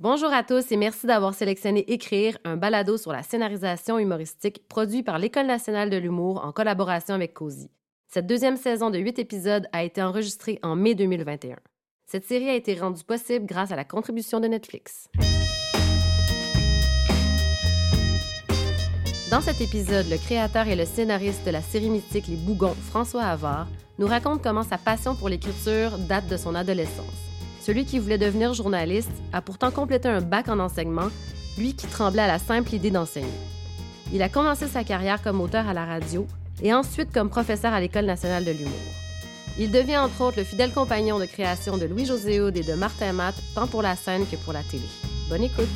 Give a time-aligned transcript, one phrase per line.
[0.00, 5.02] Bonjour à tous et merci d'avoir sélectionné Écrire, un balado sur la scénarisation humoristique produit
[5.02, 7.68] par l'École nationale de l'humour en collaboration avec COSI.
[8.06, 11.56] Cette deuxième saison de huit épisodes a été enregistrée en mai 2021.
[12.06, 15.08] Cette série a été rendue possible grâce à la contribution de Netflix.
[19.32, 23.24] Dans cet épisode, le créateur et le scénariste de la série mythique Les Bougons, François
[23.24, 23.66] Havard,
[23.98, 27.27] nous raconte comment sa passion pour l'écriture date de son adolescence.
[27.68, 31.08] Celui qui voulait devenir journaliste a pourtant complété un bac en enseignement,
[31.58, 33.28] lui qui tremblait à la simple idée d'enseigner.
[34.10, 36.26] Il a commencé sa carrière comme auteur à la radio
[36.62, 38.72] et ensuite comme professeur à l'École nationale de l'humour.
[39.58, 43.12] Il devient entre autres le fidèle compagnon de création de Louis-José Aude et de Martin
[43.12, 44.88] Matt, tant pour la scène que pour la télé.
[45.28, 45.68] Bonne écoute!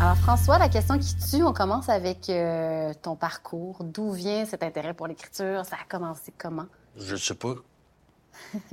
[0.00, 3.84] Alors François, la question qui tue, on commence avec euh, ton parcours.
[3.84, 5.66] D'où vient cet intérêt pour l'écriture?
[5.66, 6.64] Ça a commencé comment?
[6.96, 7.56] Je ne sais pas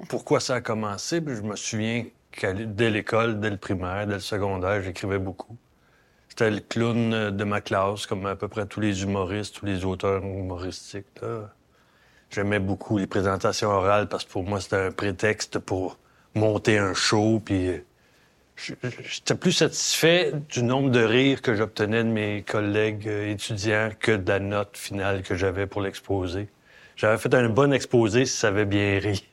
[0.09, 1.21] pourquoi ça a commencé?
[1.25, 5.57] je me souviens que dès l'école, dès le primaire, dès le secondaire, j'écrivais beaucoup.
[6.29, 9.83] C'était le clown de ma classe, comme à peu près tous les humoristes, tous les
[9.83, 11.05] auteurs humoristiques.
[12.29, 15.97] J'aimais beaucoup les présentations orales parce que pour moi, c'était un prétexte pour
[16.33, 17.41] monter un show.
[17.43, 17.69] Puis
[18.55, 24.29] j'étais plus satisfait du nombre de rires que j'obtenais de mes collègues étudiants que de
[24.29, 26.47] la note finale que j'avais pour l'exposé.
[26.95, 29.27] J'avais fait un bon exposé si ça avait bien ri.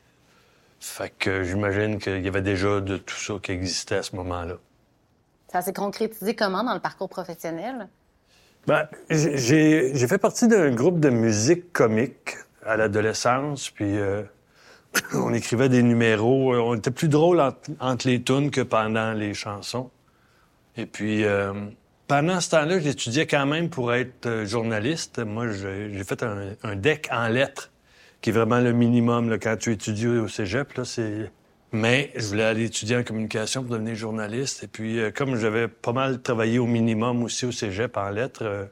[0.81, 4.55] Fait que j'imagine qu'il y avait déjà de tout ça qui existait à ce moment-là.
[5.51, 7.89] Ça s'est concrétisé comment dans le parcours professionnel?
[8.67, 14.23] Ben, j'ai fait partie d'un groupe de musique comique à l'adolescence, puis euh,
[15.15, 16.55] on écrivait des numéros.
[16.55, 17.41] On était plus drôle
[17.81, 19.91] entre, les tunes que pendant les chansons.
[20.77, 21.55] Et puis, euh,
[22.07, 25.19] pendant ce temps-là, j'étudiais quand même pour être euh, journaliste.
[25.19, 27.71] Moi, j'ai fait un, un, deck en lettres
[28.21, 30.75] qui est vraiment le minimum quand tu étudies au cégep.
[30.75, 31.31] Là, c'est...
[31.71, 34.65] Mais je voulais aller étudier en communication pour devenir journaliste.
[34.65, 38.45] Et puis, euh, comme j'avais pas mal travaillé au minimum aussi au cégep en lettres,
[38.45, 38.65] euh,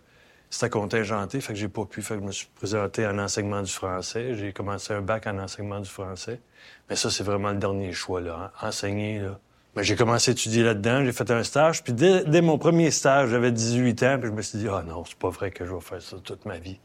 [0.48, 2.01] c'était contingenté, fait que j'ai pas pu.
[2.01, 4.35] Fait que je me suis présenté en enseignement du français.
[4.35, 6.40] J'ai commencé un bac en enseignement du français.
[6.89, 8.52] Mais ça, c'est vraiment le dernier choix, là.
[8.62, 8.67] Hein.
[8.67, 9.39] Enseigner, là.
[9.77, 13.29] Mais j'ai commencé à étudier là-dedans, j'ai fait un stage, puis dès, mon premier stage,
[13.29, 15.74] j'avais 18 ans, puis je me suis dit, ah non, c'est pas vrai que je
[15.74, 16.80] vais faire ça toute ma vie.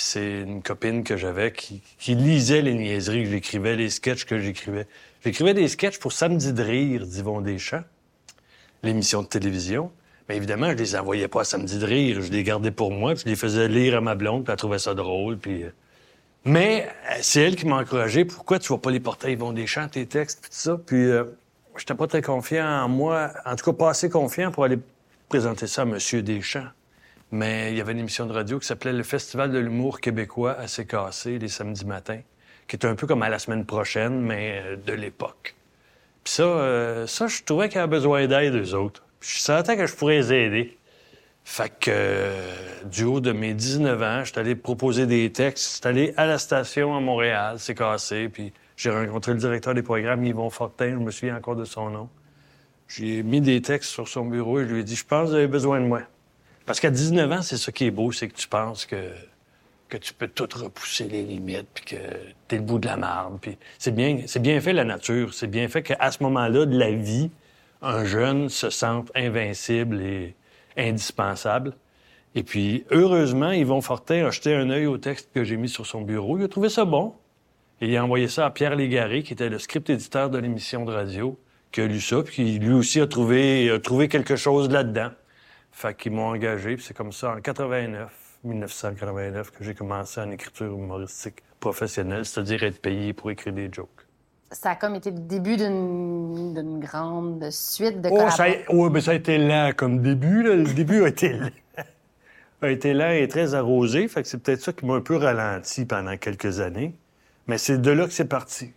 [0.00, 4.86] C'est une copine que j'avais qui, lisait les niaiseries que j'écrivais, les sketchs que j'écrivais.
[5.24, 7.82] J'écrivais des sketchs pour Samedi de rire d'Yvon Deschamps,
[8.84, 9.90] l'émission de télévision.
[10.28, 12.22] Mais évidemment, je les envoyais pas à Samedi de rire.
[12.22, 14.58] Je les gardais pour moi, puis je les faisais lire à ma blonde, puis elle
[14.58, 15.64] trouvait ça drôle, puis...
[15.64, 15.70] Euh.
[16.44, 18.24] Mais euh, c'est elle qui m'a encouragé.
[18.24, 20.78] Pourquoi tu vas pas les porter à Yvon Deschamps, tes textes, tout ça?
[20.78, 21.24] Puis euh,
[21.76, 24.78] j'étais pas très confiant en moi, en tout cas pas assez confiant pour aller
[25.28, 25.98] présenter ça à M.
[26.22, 26.68] Deschamps.
[27.30, 30.56] Mais il y avait une émission de radio qui s'appelait le Festival de l'humour québécois
[30.58, 32.20] à cassé les samedis matins,
[32.66, 35.54] qui était un peu comme à la semaine prochaine, mais euh, de l'époque.
[36.24, 39.02] Puis ça, euh, ça, je trouvais qu'il y avait besoin d'aide, eux autres.
[39.20, 40.78] Puis je sentais que je pourrais les aider.
[41.44, 45.70] Fait que, euh, du haut de mes 19 ans, je suis allé proposer des textes.
[45.70, 49.82] Je suis allé à la station à Montréal, cassé, puis j'ai rencontré le directeur des
[49.82, 52.08] programmes, Yvon Fortin, je me souviens encore de son nom.
[52.86, 55.30] J'ai mis des textes sur son bureau et je lui ai dit, je pense que
[55.30, 56.02] vous avez besoin de moi.
[56.68, 58.96] Parce qu'à 19 ans, c'est ça qui est beau, c'est que tu penses que,
[59.88, 61.96] tu peux tout repousser les limites, puis que
[62.46, 63.38] t'es le bout de la marbre.
[63.40, 65.32] Puis c'est bien, c'est bien fait la nature.
[65.32, 67.30] C'est bien fait qu'à ce moment-là de la vie,
[67.80, 70.34] un jeune se sente invincible et
[70.76, 71.72] indispensable.
[72.34, 75.86] Et puis, heureusement, Yvon Fortin a jeté un œil au texte que j'ai mis sur
[75.86, 76.36] son bureau.
[76.36, 77.14] Il a trouvé ça bon.
[77.80, 80.92] Il a envoyé ça à Pierre Légaré, qui était le script éditeur de l'émission de
[80.92, 81.38] radio,
[81.72, 85.12] qui a lu ça, puis lui aussi a trouvé quelque chose là-dedans.
[85.78, 88.10] Fait qu'ils m'ont engagé, puis c'est comme ça, en 89,
[88.42, 93.88] 1989, que j'ai commencé en écriture humoristique professionnelle, c'est-à-dire être payé pour écrire des jokes.
[94.50, 99.00] Ça a comme été le début d'une grande suite de oh, ça a, mais ben,
[99.00, 100.42] ça a été lent comme début.
[100.42, 100.56] Là.
[100.56, 101.50] Le début a été lent.
[102.62, 104.08] a été lent et très arrosé.
[104.08, 106.96] Fait que c'est peut-être ça qui m'a un peu ralenti pendant quelques années.
[107.46, 108.72] Mais c'est de là que c'est parti.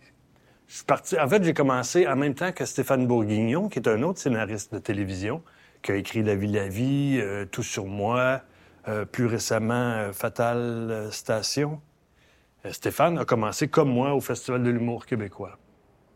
[0.68, 1.18] Je suis parti.
[1.18, 4.72] En fait, j'ai commencé en même temps que Stéphane Bourguignon, qui est un autre scénariste
[4.72, 5.42] de télévision
[5.82, 8.40] qui a écrit La vie, la vie, euh, Tout sur moi,
[8.88, 11.80] euh, plus récemment euh, Fatale Station.
[12.70, 15.58] Stéphane a commencé comme moi au Festival de l'humour québécois.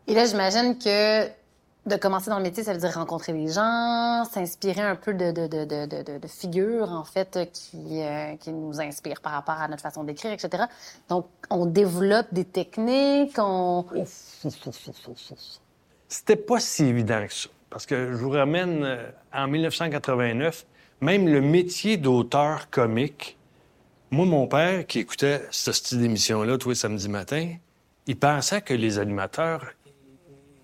[0.07, 4.23] Et là, j'imagine que de commencer dans le métier, ça veut dire rencontrer des gens,
[4.23, 8.01] s'inspirer un peu de, de, de, de, figures, en fait, qui,
[8.39, 10.63] qui nous inspirent par rapport à notre façon d'écrire, etc.
[11.09, 13.85] Donc, on développe des techniques, on...
[16.07, 17.49] C'était pas si évident que ça.
[17.69, 20.65] Parce que je vous ramène euh, en 1989,
[21.01, 23.37] même le métier d'auteur comique,
[24.09, 27.53] moi, mon père, qui écoutait ce style d'émission-là tous les samedis matins,
[28.07, 29.65] il pensait que les animateurs,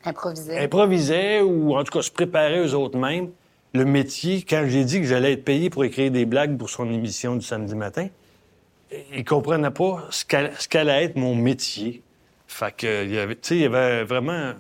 [0.05, 0.59] Improvisaient.
[0.59, 3.31] improvisaient ou en tout cas se préparaient eux autres mêmes.
[3.73, 6.89] Le métier, quand j'ai dit que j'allais être payé pour écrire des blagues pour son
[6.91, 8.07] émission du samedi matin,
[9.13, 12.01] ils comprenaient pas ce qu'allait être mon métier.
[12.47, 14.53] Fait que, il y avait, il y avait vraiment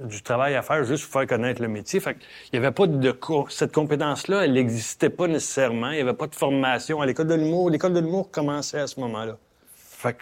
[0.00, 2.00] du travail à faire juste pour faire connaître le métier.
[2.00, 2.16] Fait
[2.52, 5.90] il y avait pas de co- cette compétence-là, elle n'existait pas nécessairement.
[5.90, 7.70] Il y avait pas de formation à l'école de l'humour.
[7.70, 9.36] L'école de l'humour commençait à ce moment-là.
[9.74, 10.16] Fait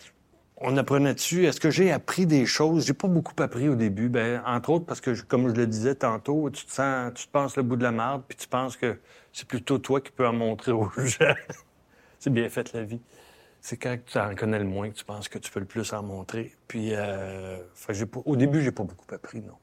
[0.61, 1.47] on apprenait dessus.
[1.47, 2.85] Est-ce que j'ai appris des choses?
[2.87, 4.09] J'ai pas beaucoup appris au début.
[4.09, 7.31] Ben, entre autres parce que, comme je le disais tantôt, tu te sens, tu te
[7.31, 8.99] penses le bout de la marde, puis tu penses que
[9.33, 11.35] c'est plutôt toi qui peux en montrer aux gens.
[12.19, 13.01] c'est bien fait la vie.
[13.61, 15.93] C'est quand tu en connais le moins que tu penses que tu peux le plus
[15.93, 16.55] en montrer.
[16.69, 17.59] Puis, euh,
[18.25, 19.55] au début, j'ai pas beaucoup appris, non.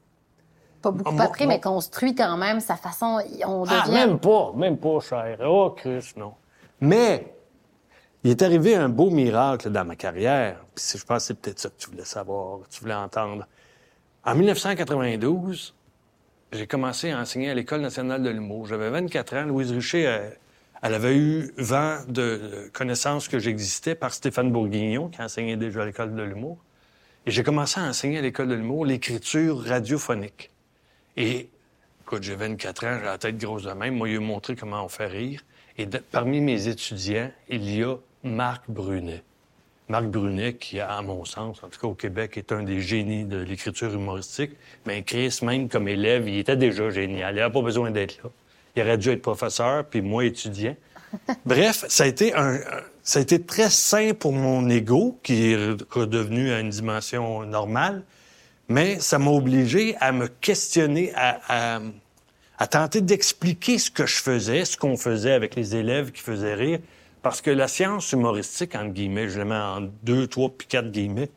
[0.82, 3.18] Pas beaucoup Ah, appris, moi- mais construit quand même sa façon.
[3.46, 3.74] On devient.
[3.84, 5.38] Ah, même pas, même pas, cher.
[5.44, 6.34] Oh, Chris, non.
[6.80, 7.34] Mais,
[8.24, 10.64] il est arrivé un beau miracle dans ma carrière.
[10.74, 13.46] Puis je pense que c'est peut-être ça que tu voulais savoir, que tu voulais entendre.
[14.24, 15.74] En 1992,
[16.52, 18.66] j'ai commencé à enseigner à l'École nationale de l'humour.
[18.66, 19.44] J'avais 24 ans.
[19.44, 20.38] Louise Richer, elle,
[20.82, 25.86] elle avait eu vent de connaissances que j'existais par Stéphane Bourguignon, qui enseignait déjà à
[25.86, 26.58] l'École de l'humour.
[27.24, 30.50] Et j'ai commencé à enseigner à l'École de l'humour l'écriture radiophonique.
[31.16, 31.48] Et,
[32.02, 33.96] écoute, j'ai 24 ans, j'ai la tête grosse de même.
[33.96, 35.42] Moi, il m'a montré comment on fait rire.
[35.78, 39.22] Et de- parmi mes étudiants, il y a Marc Brunet.
[39.88, 43.24] Marc Brunet, qui, à mon sens, en tout cas au Québec, est un des génies
[43.24, 44.50] de l'écriture humoristique.
[44.84, 47.34] Mais Chris, même comme élève, il était déjà génial.
[47.34, 48.30] Il n'avait pas besoin d'être là.
[48.74, 50.74] Il aurait dû être professeur, puis moi, étudiant.
[51.46, 52.58] Bref, ça a été un,
[53.02, 57.44] ça a été très sain pour mon ego, qui est re- redevenu à une dimension
[57.44, 58.02] normale,
[58.68, 61.80] mais ça m'a obligé à me questionner, à,
[62.70, 66.80] tenter d'expliquer ce que je faisais, ce qu'on faisait avec les élèves qui faisaient rire,
[67.22, 70.90] parce que la science humoristique, entre guillemets, je la mets en deux, trois, puis quatre
[70.90, 71.30] guillemets,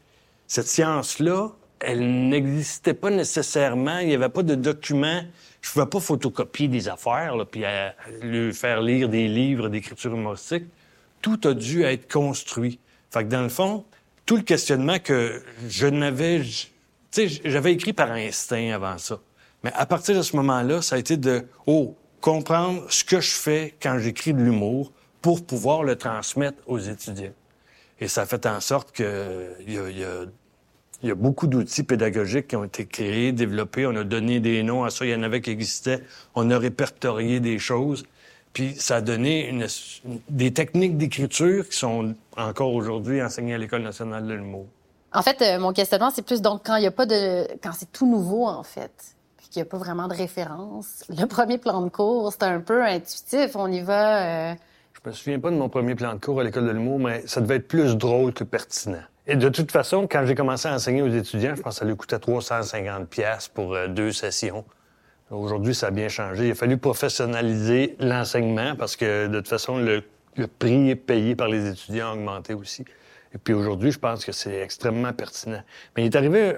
[0.48, 1.50] cette science-là,
[1.80, 4.00] elle n'existait pas nécessairement.
[4.00, 5.22] Il n'y avait pas de documents.
[5.62, 10.14] Je ne pouvais pas photocopier des affaires, puis à lui faire lire des livres d'écriture
[10.14, 10.66] humoristique.
[11.22, 12.80] Tout a dû être construit.
[13.12, 13.86] Fait que dans le fond,
[14.26, 16.44] tout le questionnement que je n'avais...
[17.12, 19.20] Tu sais, j'avais écrit par instinct avant ça.
[19.64, 23.32] Mais à partir de ce moment-là, ça a été de, oh, comprendre ce que je
[23.32, 24.92] fais quand j'écris de l'humour
[25.22, 27.34] pour pouvoir le transmettre aux étudiants.
[28.00, 30.26] Et ça a fait en sorte que il y a, y a-
[31.04, 33.86] y a beaucoup d'outils pédagogiques qui ont été créés, développés.
[33.86, 35.06] On a donné des noms à ça.
[35.06, 36.02] Il y en avait qui existaient.
[36.36, 38.06] On a répertorié des choses.
[38.54, 39.68] Puis ça a donné une-
[40.30, 44.68] des techniques d'écriture qui sont encore aujourd'hui enseignées à l'École nationale de l'humour.
[45.14, 47.48] En fait, euh, mon questionnement, c'est plus donc quand il n'y a pas de.
[47.64, 48.92] quand c'est tout nouveau, en fait,
[49.38, 51.04] puis qu'il n'y a pas vraiment de référence.
[51.10, 53.56] Le premier plan de cours, c'est un peu intuitif.
[53.56, 54.52] On y va.
[54.52, 54.56] euh,
[55.04, 57.24] Je me souviens pas de mon premier plan de cours à l'École de l'humour, mais
[57.26, 59.02] ça devait être plus drôle que pertinent.
[59.26, 61.86] Et de toute façon, quand j'ai commencé à enseigner aux étudiants, je pense que ça
[61.86, 64.64] lui coûtait 350 pièces pour euh, deux sessions.
[65.32, 66.48] Aujourd'hui, ça a bien changé.
[66.48, 70.04] Il a fallu professionnaliser l'enseignement parce que de toute façon, le
[70.48, 72.84] prix payé par les étudiants a augmenté aussi.
[73.34, 75.62] Et puis aujourd'hui, je pense que c'est extrêmement pertinent.
[75.96, 76.56] Mais il est arrivé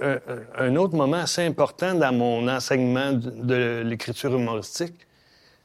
[0.58, 4.96] un, autre moment assez important dans mon enseignement de, l'écriture humoristique.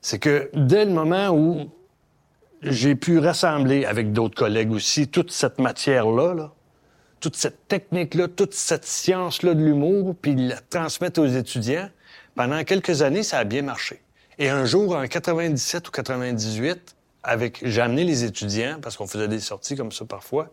[0.00, 1.70] C'est que dès le moment où
[2.62, 6.52] j'ai pu rassembler avec d'autres collègues aussi toute cette matière-là, là,
[7.20, 11.88] toute cette technique-là, toute cette science-là de l'humour, puis la transmettre aux étudiants.
[12.34, 14.02] Pendant quelques années, ça a bien marché.
[14.38, 19.28] Et un jour, en 97 ou 98, avec, j'ai amené les étudiants, parce qu'on faisait
[19.28, 20.50] des sorties comme ça parfois,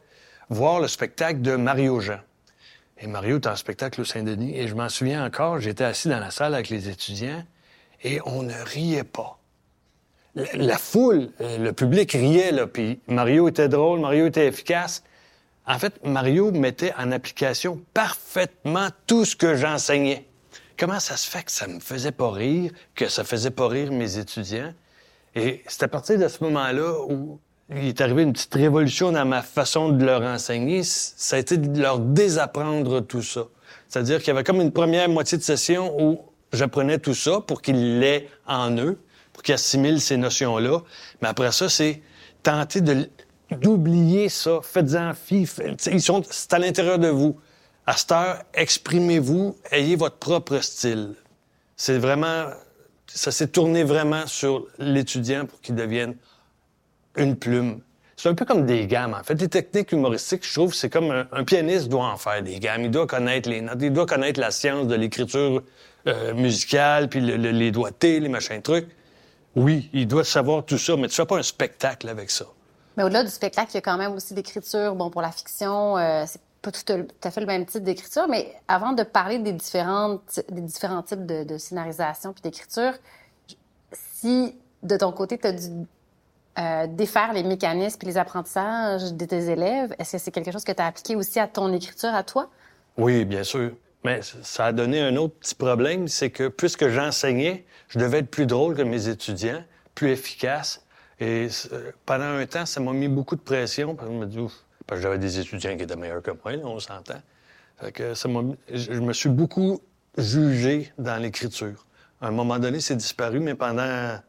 [0.50, 2.20] voir le spectacle de Mario Jean.
[3.00, 6.20] Et Mario était en spectacle au Saint-Denis, et je m'en souviens encore, j'étais assis dans
[6.20, 7.44] la salle avec les étudiants,
[8.04, 9.40] et on ne riait pas
[10.36, 15.04] la, la foule, le public riait, là, puis Mario était drôle, Mario était efficace.
[15.66, 20.26] En fait, Mario mettait en application parfaitement tout ce que j'enseignais.
[20.78, 23.92] Comment ça se fait que ça me faisait pas rire, que ça faisait pas rire
[23.92, 24.74] mes étudiants?
[25.36, 29.26] Et c'est à partir de ce moment-là où il est arrivé une petite révolution dans
[29.26, 30.84] ma façon de leur enseigner.
[30.84, 33.48] Ça a été de leur désapprendre tout ça.
[33.88, 36.20] C'est-à-dire qu'il y avait comme une première moitié de session où
[36.52, 39.00] j'apprenais tout ça pour qu'ils l'aient en eux,
[39.32, 40.82] pour qu'ils assimilent ces notions-là.
[41.22, 42.02] Mais après ça, c'est
[42.42, 42.82] tenter
[43.52, 44.60] d'oublier ça.
[44.62, 45.48] Faites-en fi.
[45.92, 47.40] Ils sont, c'est à l'intérieur de vous.
[47.86, 51.16] À cette heure, exprimez-vous, ayez votre propre style.
[51.76, 52.46] C'est vraiment,
[53.08, 56.16] ça s'est tourné vraiment sur l'étudiant pour qu'il devienne
[57.16, 57.82] une plume.
[58.16, 59.16] C'est un peu comme des gammes.
[59.20, 62.60] En fait, les techniques humoristiques, je trouve, c'est comme un, pianiste doit en faire des
[62.60, 62.84] gammes.
[62.84, 65.64] Il doit connaître les notes, il doit connaître la science de l'écriture
[66.08, 68.88] euh, musicale, puis le- le- les doigtés, les machins trucs.
[69.56, 72.46] Oui, il doit savoir tout ça, mais tu fais pas un spectacle avec ça.
[72.98, 74.96] Mais au-delà du spectacle, il y a quand même aussi l'écriture.
[74.96, 76.82] Bon, pour la fiction, euh, c'est pas tout
[77.24, 81.26] à fait le même type d'écriture, mais avant de parler des, différentes, des différents types
[81.26, 82.94] de, de scénarisation puis d'écriture,
[83.92, 85.68] si de ton côté, tu as dû
[86.60, 90.64] euh, défaire les mécanismes et les apprentissages de tes élèves, est-ce que c'est quelque chose
[90.64, 92.50] que tu as appliqué aussi à ton écriture, à toi?
[92.98, 93.72] Oui, bien sûr.
[94.04, 98.30] Mais ça a donné un autre petit problème, c'est que puisque j'enseignais, je devais être
[98.30, 99.64] plus drôle que mes étudiants,
[99.96, 100.86] plus efficace.
[101.20, 103.96] Et euh, pendant un temps, ça m'a mis beaucoup de pression.
[103.96, 104.54] Parce que je me dis, ouf,
[104.86, 107.22] parce que j'avais des étudiants qui étaient meilleurs que moi, on s'entend.
[107.94, 108.30] que ça
[108.70, 109.80] je me suis beaucoup
[110.18, 111.86] jugé dans l'écriture.
[112.22, 114.20] À un moment donné, c'est disparu, mais pendant,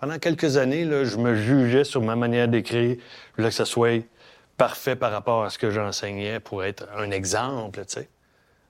[0.00, 2.96] pendant quelques années, là, je me jugeais sur ma manière d'écrire.
[2.96, 4.02] Je voulais que ça soit
[4.56, 8.08] parfait par rapport à ce que j'enseignais pour être un exemple, tu sais.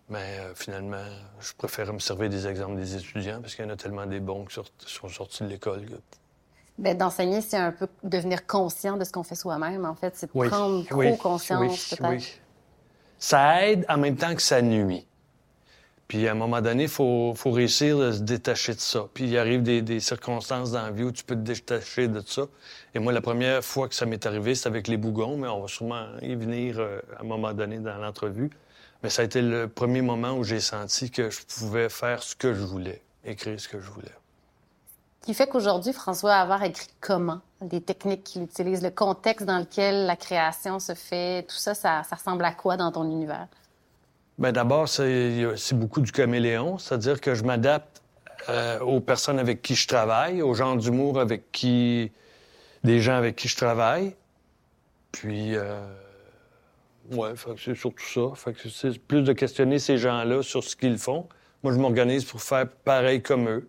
[0.09, 1.05] Mais euh, finalement,
[1.39, 4.19] je préfère me servir des exemples des étudiants parce qu'il y en a tellement des
[4.19, 4.57] bons qui
[4.87, 5.83] sont sortis de l'école.
[6.77, 10.17] Bien, d'enseigner, c'est un peu devenir conscient de ce qu'on fait soi-même, en fait.
[10.17, 12.11] C'est prendre trop conscience, peut-être.
[12.11, 12.41] Oui.
[13.19, 15.07] Ça aide en même temps que ça nuit.
[16.11, 19.07] Puis à un moment donné, il faut, faut, réussir à se détacher de ça.
[19.15, 22.21] Puis il arrive des, des, circonstances dans la vie où tu peux te détacher de
[22.21, 22.47] ça.
[22.97, 25.61] Et moi, la première fois que ça m'est arrivé, c'est avec les bougons, mais on
[25.61, 28.51] va sûrement y venir euh, à un moment donné dans l'entrevue.
[29.05, 32.35] Mais ça a été le premier moment où j'ai senti que je pouvais faire ce
[32.35, 34.11] que je voulais, écrire ce que je voulais.
[35.23, 37.39] Qui fait qu'aujourd'hui, François Havard écrit comment?
[37.61, 42.03] Des techniques qu'il utilise, le contexte dans lequel la création se fait, tout ça, ça,
[42.03, 43.47] ressemble à quoi dans ton univers?
[44.41, 48.03] Bien, d'abord, c'est beaucoup du caméléon, c'est-à-dire que je m'adapte
[48.49, 52.11] euh, aux personnes avec qui je travaille, aux gens d'humour avec qui.
[52.83, 54.17] des gens avec qui je travaille.
[55.13, 55.55] Puis.
[55.55, 55.79] Euh,
[57.11, 57.29] oui,
[57.59, 58.35] c'est surtout ça.
[58.35, 61.29] Fait que c'est plus de questionner ces gens-là sur ce qu'ils font.
[61.63, 63.69] Moi, je m'organise pour faire pareil comme eux.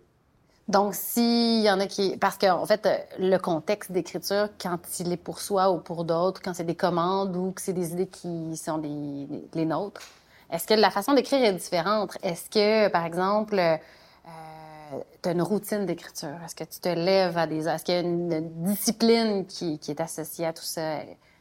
[0.68, 2.16] Donc, s'il y en a qui...
[2.16, 2.88] Parce qu'en en fait,
[3.18, 7.36] le contexte d'écriture, quand il est pour soi ou pour d'autres, quand c'est des commandes
[7.36, 10.02] ou que c'est des idées qui sont les nôtres,
[10.52, 12.16] est-ce que la façon d'écrire est différente?
[12.22, 13.76] Est-ce que, par exemple, euh,
[15.22, 16.36] tu as une routine d'écriture?
[16.44, 17.66] Est-ce que tu te lèves à des...
[17.66, 20.98] Est-ce qu'il y a une discipline qui, est associée à tout ça?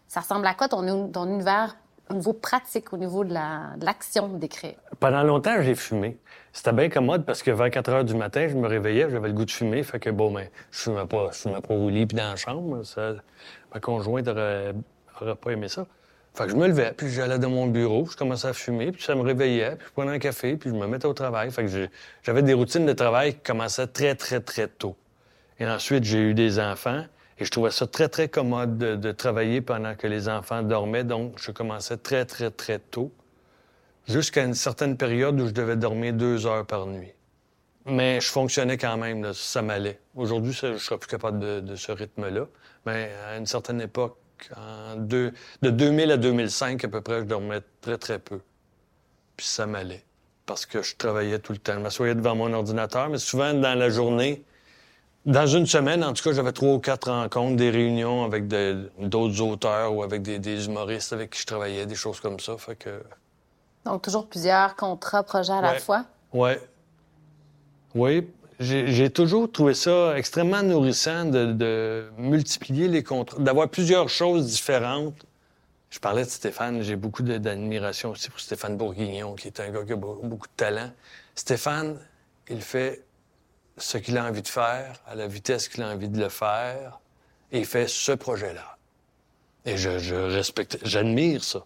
[0.07, 0.81] Ça ressemble à quoi ton,
[1.27, 1.75] univers
[2.09, 4.75] au niveau pratique, au niveau de l'action d'écrire?
[4.99, 6.17] Pendant longtemps, j'ai fumé.
[6.53, 9.33] C'était bien commode parce que vers 4 heures du matin, je me réveillais, j'avais le
[9.33, 9.83] goût de fumer.
[9.83, 12.35] Fait que bon, ben, je fumais pas, je fumais pas au lit puis dans la
[12.37, 12.81] chambre.
[13.73, 14.73] Ma conjointe aurait,
[15.35, 15.85] pas aimé ça.
[16.33, 19.03] Fait que je me levais, puis j'allais dans mon bureau, je commençais à fumer, puis
[19.03, 21.51] ça me réveillait, puis je prenais un café, puis je me mettais au travail.
[21.51, 21.89] Fait que
[22.23, 24.95] j'avais des routines de travail qui commençaient très, très, très tôt.
[25.59, 27.03] Et ensuite, j'ai eu des enfants.
[27.37, 31.03] Et je trouvais ça très, très commode de, travailler pendant que les enfants dormaient.
[31.03, 33.11] Donc, je commençais très, très, très tôt,
[34.07, 37.13] jusqu'à une certaine période où je devais dormir deux heures par nuit.
[37.85, 39.99] Mais je fonctionnais quand même, ça m'allait.
[40.15, 42.45] Aujourd'hui, je ne serais plus capable de, ce rythme-là.
[42.85, 44.17] Mais à une certaine époque,
[44.97, 48.39] de 2000 à 2005 à peu près, je dormais très, très peu.
[49.37, 50.03] Puis ça m'allait.
[50.45, 51.73] Parce que je travaillais tout le temps.
[51.73, 54.43] Je m'assoyais devant mon ordinateur, mais souvent dans la journée,
[55.25, 59.41] dans une semaine, en tout cas, j'avais trois ou quatre rencontres, des réunions avec d'autres
[59.41, 62.57] auteurs ou avec des, humoristes avec qui je travaillais, des choses comme ça.
[62.57, 63.03] Fait que...
[63.85, 66.05] Donc, toujours plusieurs contrats, projets à la fois?
[66.33, 66.51] Oui.
[67.93, 68.27] Oui.
[68.61, 75.25] J'ai toujours trouvé ça extrêmement nourrissant de, multiplier les contrats, d'avoir plusieurs choses différentes.
[75.89, 79.83] Je parlais de Stéphane, j'ai beaucoup d'admiration aussi pour Stéphane Bourguignon, qui est un gars
[79.83, 80.91] qui a beaucoup de talent.
[81.33, 81.99] Stéphane,
[82.49, 83.03] il fait
[83.77, 86.99] ce qu'il a envie de faire, à la vitesse qu'il a envie de le faire,
[87.51, 88.77] et il fait ce projet-là.
[89.65, 91.65] Et je, respecte, j'admire ça.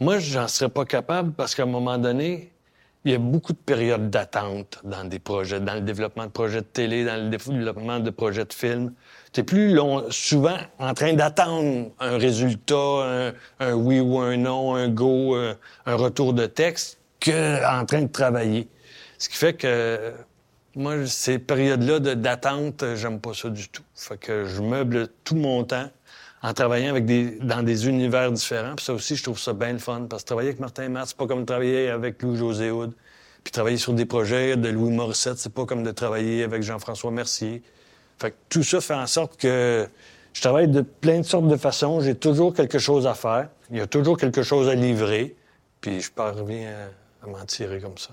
[0.00, 2.52] Moi, j'en serais pas capable parce qu'à un moment donné,
[3.06, 6.60] il y a beaucoup de périodes d'attente dans des projets, dans le développement de projets
[6.60, 8.92] de télé, dans le développement de projets de films.
[9.32, 14.74] Tu es plus long, souvent en train d'attendre un résultat, un, oui ou un non,
[14.74, 18.66] un go, un, un retour de texte, qu'en train de travailler.
[19.18, 20.12] Ce qui fait que
[20.74, 23.84] moi, ces périodes-là d'attente, j'aime pas ça du tout.
[23.94, 25.88] Fait que je meuble tout mon temps
[26.46, 28.76] en travaillant avec des, dans des univers différents.
[28.76, 30.06] Puis ça aussi, je trouve ça bien le fun.
[30.08, 32.92] Parce que travailler avec Martin Matt, c'est pas comme travailler avec Louis-José Houd.
[33.42, 37.10] Puis travailler sur des projets de Louis Morissette, c'est pas comme de travailler avec Jean-François
[37.10, 37.64] Mercier.
[38.20, 39.88] Fait que tout ça fait en sorte que
[40.34, 42.00] je travaille de plein de sortes de façons.
[42.00, 43.48] J'ai toujours quelque chose à faire.
[43.72, 45.34] Il y a toujours quelque chose à livrer.
[45.80, 46.70] Puis je parviens
[47.24, 48.10] à m'en tirer comme ça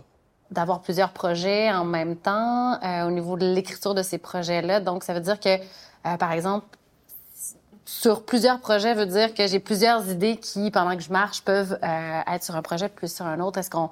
[0.51, 4.81] d'avoir plusieurs projets en même temps euh, au niveau de l'écriture de ces projets-là.
[4.81, 6.67] Donc, ça veut dire que, euh, par exemple,
[7.93, 11.77] sur plusieurs projets veut dire que j'ai plusieurs idées qui, pendant que je marche, peuvent
[11.83, 13.59] euh, être sur un projet plus sur un autre.
[13.59, 13.89] Est-ce qu'on,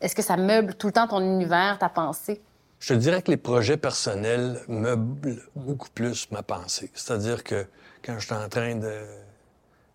[0.00, 2.40] est-ce que ça meuble tout le temps ton univers, ta pensée?
[2.78, 6.90] Je te dirais que les projets personnels meublent beaucoup plus ma pensée.
[6.94, 7.66] C'est-à-dire que
[8.04, 8.92] quand je suis en train de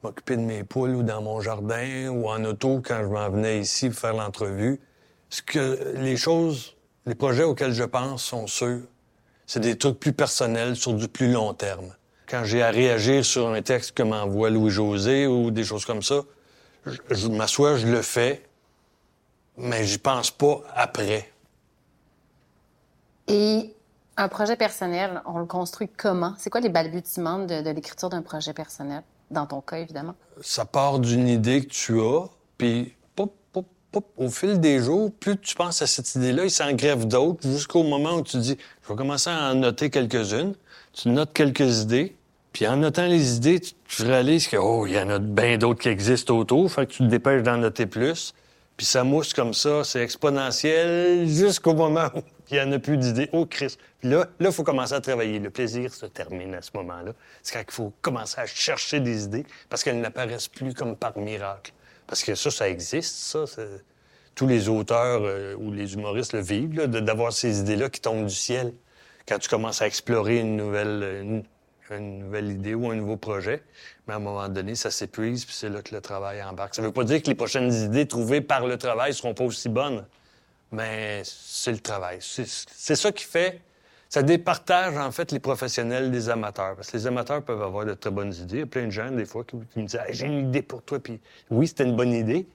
[0.04, 3.60] m'occuper de mes poules ou dans mon jardin ou en auto quand je m'en venais
[3.60, 4.80] ici faire l'entrevue.
[5.30, 6.76] Ce que les choses,
[7.06, 8.88] les projets auxquels je pense sont ceux,
[9.46, 11.94] c'est des trucs plus personnels sur du plus long terme.
[12.30, 16.22] Quand j'ai à réagir sur un texte que m'envoie Louis-José ou des choses comme ça,
[16.86, 18.44] je, je m'assois, je le fais,
[19.58, 21.32] mais j'y pense pas après.
[23.28, 23.74] Et
[24.16, 26.36] un projet personnel, on le construit comment?
[26.38, 29.02] C'est quoi les balbutiements de, de l'écriture d'un projet personnel?
[29.32, 30.16] Dans ton cas, évidemment?
[30.42, 32.26] Ça part d'une idée que tu as,
[32.58, 36.52] puis pop, pop, pop, au fil des jours, plus tu penses à cette idée-là, il
[36.52, 40.54] s'en grève d'autres jusqu'au moment où tu dis, je vais commencer à en noter quelques-unes.
[40.92, 42.16] Tu notes quelques idées,
[42.54, 45.82] puis en notant les idées, tu réalises que, oh, il y en a bien d'autres
[45.82, 48.34] qui existent autour, fait que tu te dépêches d'en noter plus.
[48.80, 52.98] Puis ça mousse comme ça, c'est exponentiel jusqu'au moment où il n'y en a plus
[52.98, 53.30] d'idées.
[53.34, 53.78] Oh, Christ.
[54.00, 55.38] Puis là, il faut commencer à travailler.
[55.40, 57.12] Le plaisir se termine à ce moment-là.
[57.44, 61.18] C'est quand il faut commencer à chercher des idées parce qu'elles n'apparaissent plus comme par
[61.18, 61.74] miracle.
[62.08, 63.44] Parce que ça, ça existe, ça.
[64.34, 68.34] Tous les auteurs euh, ou les humoristes le vivent, d'avoir ces idées-là qui tombent du
[68.34, 68.74] ciel
[69.28, 71.44] quand tu commences à explorer une nouvelle,
[71.98, 73.64] une nouvelle idée ou un nouveau projet.
[74.08, 76.76] Mais à un moment donné, ça s'épuise, puis c'est là que le travail embarque.
[76.76, 79.34] Ça ne veut pas dire que les prochaines idées trouvées par le travail ne seront
[79.34, 80.06] pas aussi bonnes,
[80.72, 82.20] mais c'est le travail.
[82.22, 83.62] C'est ça qui fait...
[84.12, 86.76] Ça départage, en fait, les professionnels des amateurs.
[86.76, 88.56] Parce que les amateurs peuvent avoir de très bonnes idées.
[88.56, 90.82] Il y a plein de gens, des fois, qui, me disent J'ai une idée pour
[90.82, 91.20] toi.» Puis
[91.52, 92.48] oui, c'était une bonne idée.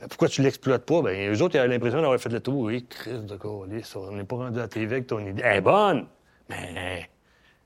[0.00, 1.02] Pourquoi tu l'exploites pas?
[1.02, 2.58] Bien, eux autres, ils ont l'impression d'avoir fait le tour.
[2.58, 5.42] Oui, Chris de colis, on n'est pas rendu à la TV avec ton idée.
[5.44, 6.06] Elle est bonne,
[6.50, 7.08] mais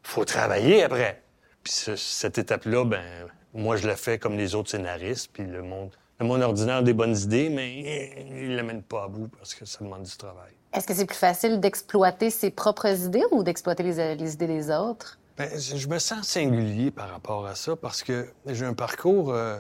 [0.02, 1.22] faut travailler après.
[1.62, 5.90] Puis cette étape-là, ben moi, je la fais comme les autres scénaristes, puis le monde,
[6.18, 9.54] le monde ordinaire a des bonnes idées, mais il ne l'amène pas à bout parce
[9.54, 10.52] que ça demande du travail.
[10.72, 15.18] Est-ce que c'est plus facile d'exploiter ses propres idées ou d'exploiter les, idées des autres?
[15.36, 19.32] Bien, je me sens singulier par rapport à ça parce que j'ai un parcours...
[19.32, 19.58] Euh,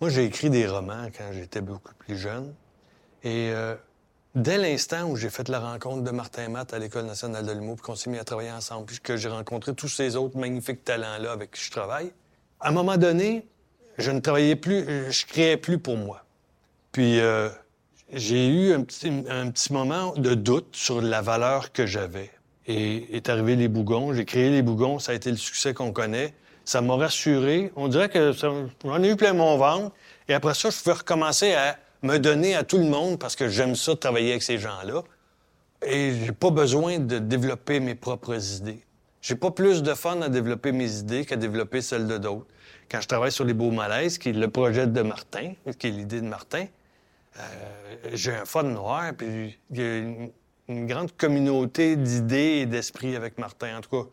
[0.00, 2.54] moi, j'ai écrit des romans quand j'étais beaucoup plus jeune.
[3.22, 3.76] Et euh,
[4.34, 7.76] dès l'instant où j'ai fait la rencontre de Martin Matt à l'École nationale de l'humour,
[7.76, 10.84] puis qu'on s'est mis à travailler ensemble, puis que j'ai rencontré tous ces autres magnifiques
[10.84, 12.12] talents-là avec qui je travaille,
[12.60, 13.46] à un moment donné,
[13.98, 16.24] je ne travaillais plus, je créais plus pour moi.
[16.92, 17.48] Puis euh,
[18.12, 22.30] j'ai eu un petit, moment de doute sur la valeur que j'avais.
[22.66, 25.92] Et est arrivé les bougons, j'ai créé les bougons, ça a été le succès qu'on
[25.92, 26.34] connaît.
[26.64, 27.72] Ça m'a rassuré.
[27.74, 28.32] On dirait que
[28.84, 29.92] j'en ai eu plein mon ventre.
[30.28, 33.48] Et après ça, je pouvais recommencer à me donner à tout le monde parce que
[33.48, 35.02] j'aime ça de travailler avec ces gens-là.
[35.82, 38.84] Et j'ai pas besoin de développer mes propres idées.
[39.22, 42.46] J'ai pas plus de fun à développer mes idées qu'à développer celles de d'autres.
[42.90, 45.90] Quand je travaille sur les beaux malaises, qui est le projet de Martin, qui est
[45.90, 46.66] l'idée de Martin,
[47.38, 47.42] euh,
[48.12, 53.38] j'ai un fun noir, puis il y a une, grande communauté d'idées et d'esprit avec
[53.38, 53.78] Martin.
[53.78, 54.08] En tout cas,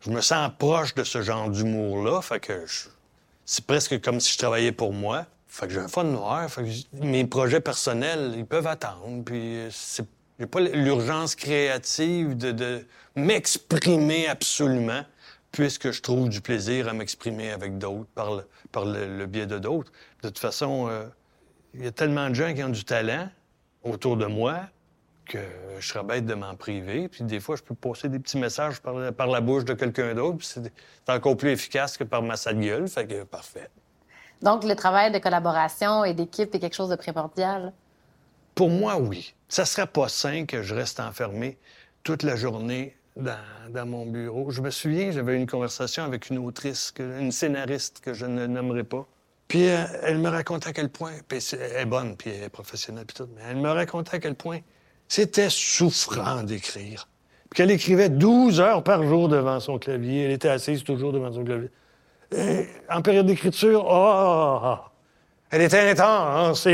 [0.00, 2.64] je me sens proche de ce genre d'humour-là, fait que
[3.44, 5.26] c'est presque comme si je travaillais pour moi.
[5.54, 9.68] Fait que j'ai un fun noir, fait que mes projets personnels, ils peuvent attendre, puis
[9.70, 10.04] c'est
[10.40, 15.04] j'ai pas l'urgence créative de, m'exprimer absolument,
[15.52, 19.60] puisque je trouve du plaisir à m'exprimer avec d'autres, par, le, par le, biais de
[19.60, 19.92] d'autres.
[20.22, 21.06] De toute façon, euh,
[21.74, 23.28] il y a tellement de gens qui ont du talent
[23.84, 24.62] autour de moi
[25.24, 25.38] que
[25.78, 27.08] je serais bête de m'en priver.
[27.08, 30.16] Puis des fois, je peux passer des petits messages par, par la bouche de quelqu'un
[30.16, 30.72] d'autre, puis c'est
[31.06, 32.88] encore plus efficace que par ma sale gueule.
[32.88, 33.70] Fait que parfait.
[34.44, 37.72] Donc, le travail de collaboration et d'équipe est quelque chose de primordial?
[38.54, 39.34] Pour moi, oui.
[39.48, 41.56] Ça serait pas sain que je reste enfermé
[42.02, 44.50] toute la journée dans, mon bureau.
[44.50, 48.84] Je me souviens, j'avais une conversation avec une autrice, une scénariste que je ne nommerai
[48.84, 49.06] pas.
[49.48, 53.06] Puis euh, elle me racontait à quel point, elle est bonne, puis elle est professionnelle,
[53.06, 54.60] puis tout, mais elle me racontait à quel point
[55.08, 57.08] c'était souffrant d'écrire.
[57.48, 60.24] Puis qu'elle écrivait 12 heures par jour devant son clavier.
[60.24, 61.70] Elle était assise toujours devant son clavier.
[62.90, 64.76] En période d'écriture, oh,
[65.50, 66.66] elle était intense.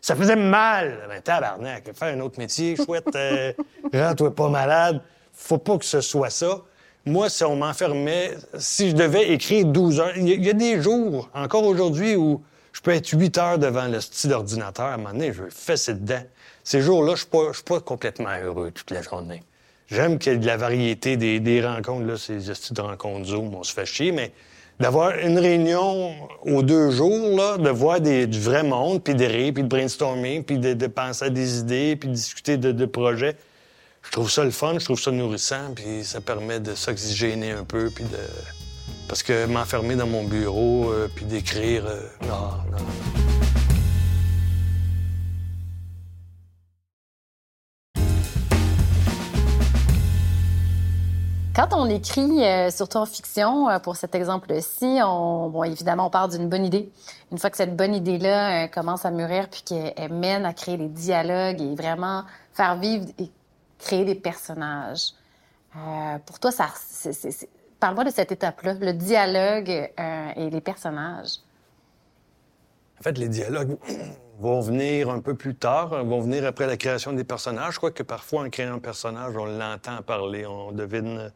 [0.00, 1.06] Ça faisait mal.
[1.08, 3.52] Ben, tabarnak, faire un autre métier, chouette, euh,
[3.92, 5.02] rends-toi pas malade.
[5.32, 6.62] Faut pas que ce soit ça.
[7.06, 11.30] Moi, si on m'enfermait, si je devais écrire 12 heures, il y, a des jours,
[11.34, 14.86] encore aujourd'hui, où je peux être 8 heures devant le style d'ordinateur.
[14.86, 16.22] À un moment donné, je fais fesser dedans.
[16.62, 19.42] Ces jours-là, je suis suis pas complètement heureux toute la journée.
[19.86, 23.26] J'aime qu'il y ait de la variété des, des rencontres, là, ces styles de rencontres
[23.26, 24.32] Zoom, on se fait chier, mais
[24.80, 29.52] d'avoir une réunion aux deux jours, là, de voir du vrai monde, puis de rire,
[29.52, 33.36] puis de brainstorming, puis de, penser à des idées, puis de discuter de, projets.
[34.02, 37.64] Je trouve ça le fun, je trouve ça nourrissant, puis ça permet de s'oxygéner un
[37.64, 38.18] peu, puis de...
[39.06, 43.69] Parce que m'enfermer dans mon bureau, euh, puis d'écrire, euh, non, non.
[51.54, 56.10] Quand on écrit, euh, surtout en fiction, euh, pour cet exemple-ci, on, bon, évidemment, on
[56.10, 56.92] part d'une bonne idée.
[57.32, 60.76] Une fois que cette bonne idée-là euh, commence à mûrir, puis qu'elle mène à créer
[60.76, 63.28] des dialogues et vraiment faire vivre et
[63.80, 65.12] créer des personnages.
[66.26, 66.68] pour toi, ça,
[67.80, 71.38] parle-moi de cette étape-là, le dialogue et les personnages.
[73.00, 73.76] En fait, les dialogues
[74.40, 77.74] vont venir un peu plus tard, vont venir après la création des personnages.
[77.74, 81.32] Je crois que parfois, en créant un personnage, on l'entend parler, on devine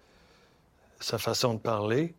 [1.00, 2.14] sa façon de parler.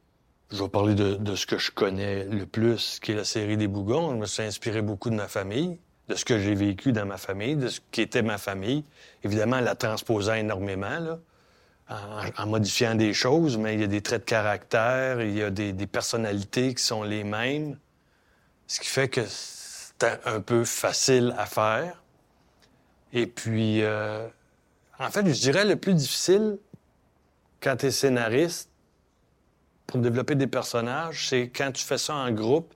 [0.51, 3.67] Je vais parler de, ce que je connais le plus, qui est la série des
[3.67, 4.11] Bougons.
[4.11, 7.17] Je me suis inspiré beaucoup de ma famille, de ce que j'ai vécu dans ma
[7.17, 8.83] famille, de ce qui était ma famille.
[9.23, 11.17] Évidemment, la transposant énormément,
[11.89, 15.49] en, modifiant des choses, mais il y a des traits de caractère, il y a
[15.49, 17.77] des, personnalités qui sont les mêmes,
[18.67, 22.03] ce qui fait que c'est un peu facile à faire.
[23.13, 24.27] Et puis, euh,
[24.99, 26.57] en fait, je dirais le plus difficile
[27.61, 28.69] quand tu es scénariste,
[29.87, 32.73] pour développer des personnages, c'est quand tu fais ça en groupe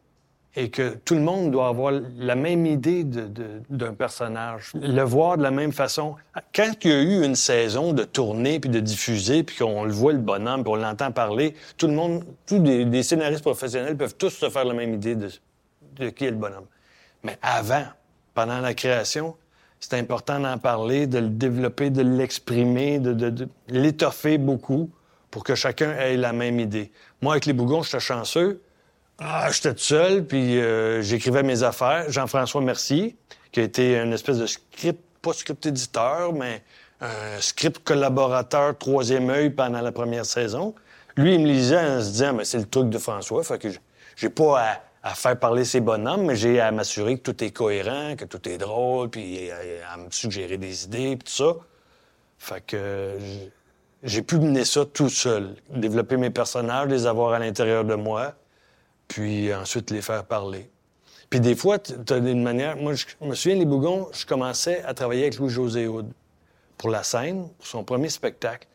[0.55, 5.43] et que tout le monde doit avoir la même idée d'un personnage, le voir de
[5.43, 6.15] la même façon.
[6.53, 9.91] Quand il y a eu une saison de tournée puis de diffuser, puis qu'on le
[9.91, 14.15] voit le bonhomme, puis on l'entend parler, tout le monde, tous des, scénaristes professionnels peuvent
[14.15, 15.29] tous se faire la même idée de,
[15.99, 16.67] de qui est le bonhomme.
[17.23, 17.85] Mais avant,
[18.33, 19.35] pendant la création,
[19.79, 24.89] c'est important d'en parler, de le développer, de l'exprimer, de, l'étoffer beaucoup
[25.31, 26.91] pour que chacun ait la même idée.
[27.21, 28.61] Moi, avec les bougons, j'étais chanceux.
[29.19, 32.09] Ah, j'étais tout seul, puis euh, j'écrivais mes affaires.
[32.09, 33.17] Jean-François Mercier,
[33.51, 36.63] qui a été une espèce de script, pas script éditeur, mais
[37.01, 40.73] un script collaborateur troisième œil pendant la première saison.
[41.15, 43.67] Lui, il me lisait en se disant, mais c'est le truc de François, fait que
[44.15, 48.15] j'ai pas à, faire parler ses bonhommes, mais j'ai à m'assurer que tout est cohérent,
[48.17, 51.55] que tout est drôle, puis à, me suggérer des idées, puis tout ça.
[52.37, 53.17] Fait que
[54.03, 58.33] j'ai pu mener ça tout seul, développer mes personnages, les avoir à l'intérieur de moi,
[59.07, 60.69] puis ensuite les faire parler.
[61.29, 62.75] Puis des fois, tu as une manière...
[62.75, 66.11] Moi, je me souviens, Les Bougons, je commençais à travailler avec Louis-José Houd
[66.77, 68.67] pour la scène, pour son premier spectacle,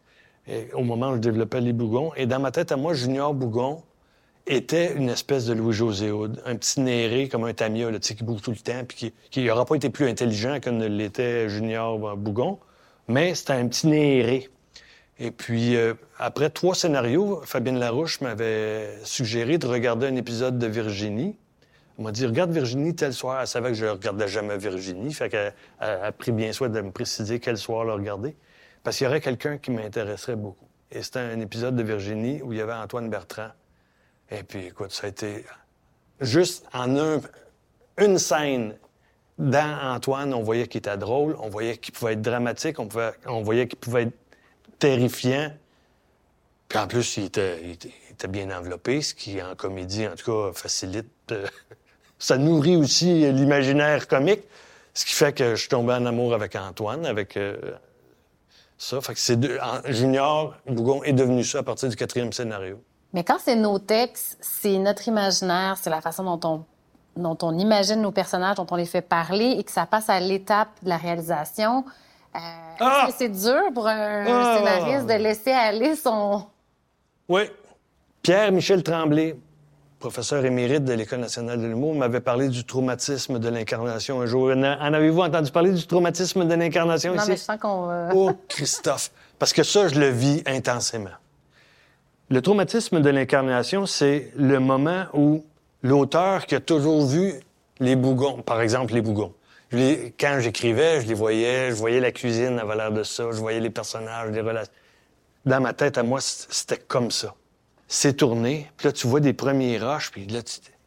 [0.72, 2.12] au moment où je développais Les Bougons.
[2.16, 3.82] Et dans ma tête à moi, Junior Bougon
[4.46, 6.10] était une espèce de Louis-José
[6.44, 9.74] un petit néré comme un tamia, qui bouge tout le temps, puis qui n'aura pas
[9.74, 12.58] été plus intelligent que ne l'était Junior Bougon,
[13.08, 14.50] mais c'était un petit néré.
[15.18, 20.66] Et puis, euh, après trois scénarios, Fabienne Larouche m'avait suggéré de regarder un épisode de
[20.66, 21.36] Virginie.
[21.96, 23.40] Elle m'a dit, regarde Virginie tel soir.
[23.40, 25.14] Elle savait que je ne regardais jamais Virginie.
[25.14, 28.34] Fait qu'elle a pris bien soin de me préciser quel soir le regarder.
[28.82, 30.66] Parce qu'il y aurait quelqu'un qui m'intéresserait beaucoup.
[30.90, 33.50] Et c'était un épisode de Virginie où il y avait Antoine Bertrand.
[34.30, 35.44] Et puis, écoute, ça a été
[36.20, 37.20] juste en un,
[37.98, 38.76] une scène
[39.38, 43.66] dans Antoine, on voyait qu'il était drôle, on voyait qu'il pouvait être dramatique, on, voyait
[43.66, 44.16] qu'il pouvait être
[44.78, 45.52] terrifiant.
[46.68, 47.78] Puis en plus, il était,
[48.28, 51.10] bien enveloppé, ce qui, en comédie, en tout cas, facilite.
[51.32, 51.46] Euh,
[52.18, 54.42] ça nourrit aussi l'imaginaire comique,
[54.94, 57.56] ce qui fait que je suis tombé en amour avec Antoine, avec euh,
[58.78, 59.00] ça.
[59.00, 59.38] Fait que c'est
[59.92, 62.80] Junior Bougon est devenu ça à partir du quatrième scénario.
[63.14, 66.64] Mais quand c'est nos textes, c'est notre imaginaire, c'est la façon dont on
[67.16, 70.18] dont on imagine nos personnages, dont on les fait parler et que ça passe à
[70.18, 71.84] l'étape de la réalisation.
[72.34, 72.38] Euh,
[72.80, 73.06] ah!
[73.16, 74.56] c'est dur pour un ah!
[74.58, 76.44] scénariste de laisser aller son.
[77.28, 77.42] Oui.
[78.22, 79.36] Pierre-Michel Tremblay,
[80.00, 84.50] professeur émérite de l'École nationale de l'humour, m'avait parlé du traumatisme de l'incarnation un jour.
[84.50, 87.20] En avez-vous entendu parler du traumatisme de l'incarnation ici?
[87.20, 89.12] Non, mais je sens qu'on Oh, Christophe!
[89.38, 91.10] Parce que ça, je le vis intensément.
[92.30, 95.44] Le traumatisme de l'incarnation, c'est le moment où
[95.82, 97.34] l'auteur qui a toujours vu
[97.80, 99.34] les bougons, par exemple les bougons,
[99.70, 103.60] quand j'écrivais, je les voyais, je voyais la cuisine à valeur de ça, je voyais
[103.60, 104.72] les personnages, les relations.
[105.44, 107.34] Dans ma tête, à moi, c'était comme ça.
[107.88, 110.40] C'est tourné, puis là, tu vois des premiers rushs, puis là,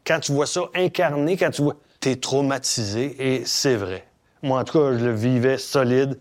[0.06, 4.08] quand tu vois ça incarné, quand tu vois, t'es traumatisé, et c'est vrai.
[4.42, 6.18] Moi, en tout cas, je le vivais solide.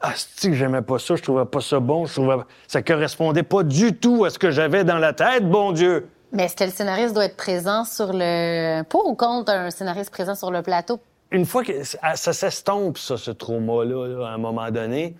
[0.00, 2.36] Ah, que j'aimais pas ça, je trouvais pas ça bon, je trouvais...
[2.66, 6.08] Ça correspondait pas du tout à ce que j'avais dans la tête, bon Dieu!
[6.32, 8.82] Mais est-ce que le scénariste doit être présent sur le...
[8.84, 11.00] Pour ou contre un scénariste présent sur le plateau?
[11.32, 15.16] une fois que ça, s'estompe, ça, ce trauma-là, à un moment donné,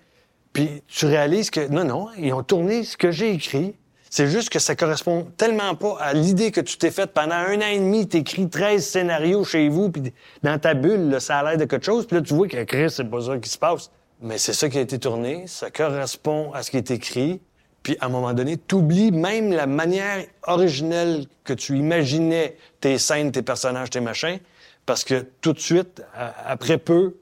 [0.53, 3.75] puis tu réalises que non, non, ils ont tourné ce que j'ai écrit.
[4.09, 7.57] C'est juste que ça correspond tellement pas à l'idée que tu t'es faite pendant un
[7.59, 8.05] an et demi.
[8.09, 10.13] T'écris 13 scénarios chez vous, puis
[10.43, 12.05] dans ta bulle, ça a l'air de quelque chose.
[12.05, 13.89] Puis là, tu vois que Chris, c'est pas ça qui se passe.
[14.21, 15.45] Mais c'est ça qui a été tourné.
[15.47, 17.41] Ça correspond à ce qui est écrit.
[17.83, 22.99] Puis à un moment donné, tu oublies même la manière originelle que tu imaginais tes
[22.99, 24.39] scènes, tes personnages, tes machins.
[24.85, 26.03] Parce que tout de suite,
[26.45, 27.15] après peu,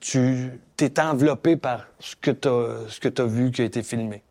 [0.00, 2.48] tu t'es enveloppé par ce que tu
[3.22, 4.22] as, vu qui a été filmé.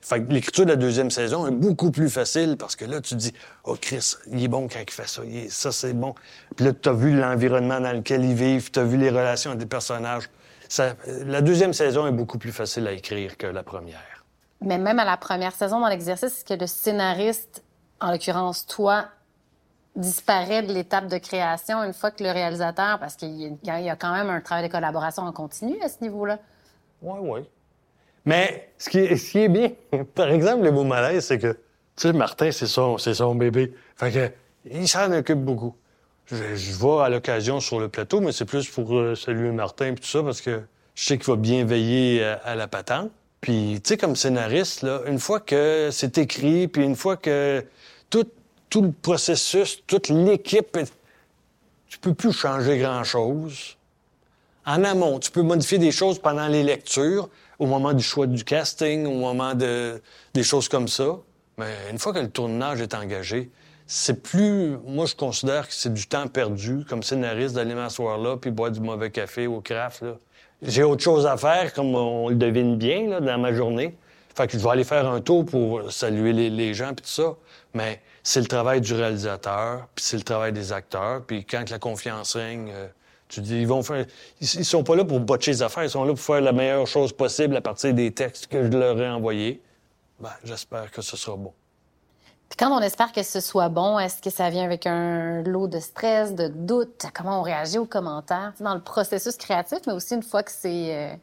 [0.00, 3.14] Fait que l'écriture de la deuxième saison est beaucoup plus facile parce que là, tu
[3.14, 3.32] dis,
[3.64, 6.14] oh Chris, il est bon quand il fait ça, il est- ça c'est bon.
[6.56, 9.54] Puis là, tu as vu l'environnement dans lequel ils vivent, tu as vu les relations
[9.54, 10.24] des personnages.
[10.68, 14.24] Ça- la deuxième saison est beaucoup plus facile à écrire que la première.
[14.60, 17.62] Mais même à la première saison dans l'exercice, est-ce que le scénariste,
[18.00, 19.06] en l'occurrence toi,
[19.96, 24.12] disparaît de l'étape de création une fois que le réalisateur, parce qu'il y a- quand
[24.12, 26.38] même un travail de collaboration en continu à ce niveau-là?
[27.02, 27.40] Oui, oui.
[28.24, 29.70] Mais ce qui, est, ce qui est bien,
[30.14, 31.58] par exemple, le mot malaise, c'est que, tu
[32.08, 33.74] sais, Martin, c'est son, son bébé.
[33.96, 34.32] Fait que,
[34.68, 35.74] il s'en occupe beaucoup.
[36.26, 39.92] Je, je vais à l'occasion sur le plateau, mais c'est plus pour euh, saluer Martin
[39.92, 40.62] et tout ça, parce que
[40.94, 43.10] je sais qu'il va bien veiller à, à la patente.
[43.40, 47.62] Puis, tu sais, comme scénariste, là, une fois que c'est écrit, puis une fois que
[48.08, 48.26] tout,
[48.70, 50.78] tout le processus, toute l'équipe,
[51.88, 53.76] tu peux plus changer grand-chose.
[54.64, 58.44] En amont, tu peux modifier des choses pendant les lectures, au moment du choix du
[58.44, 60.00] casting, au moment de
[60.32, 61.18] des choses comme ça.
[61.58, 63.50] Mais une fois que le tournage est engagé,
[63.96, 64.76] c'est plus.
[64.84, 68.72] Moi, je considère que c'est du temps perdu comme scénariste d'aller m'asseoir là puis boire
[68.72, 70.02] du mauvais café au craft.
[70.02, 70.16] là.
[70.62, 73.96] J'ai autre chose à faire, comme on le devine bien là, dans ma journée.
[74.34, 77.36] Fait que je vais aller faire un tour pour saluer les, gens puis tout ça.
[77.72, 81.22] Mais c'est le travail du réalisateur, puis c'est le travail des acteurs.
[81.24, 82.88] Puis quand la confiance règne, euh,
[83.28, 84.06] tu dis, ils vont faire.
[84.40, 86.52] Ils, ils sont pas là pour botcher les affaires, ils sont là pour faire la
[86.52, 89.62] meilleure chose possible à partir des textes que je leur ai envoyés.
[90.18, 91.52] Ben, j'espère que ce sera bon.
[92.56, 95.66] Puis quand on espère que ce soit bon, est-ce que ça vient avec un lot
[95.66, 97.06] de stress, de doute?
[97.12, 98.52] Comment on réagit aux commentaires?
[98.60, 100.94] Dans le processus créatif, mais aussi une fois que c'est...
[100.94, 101.14] euh,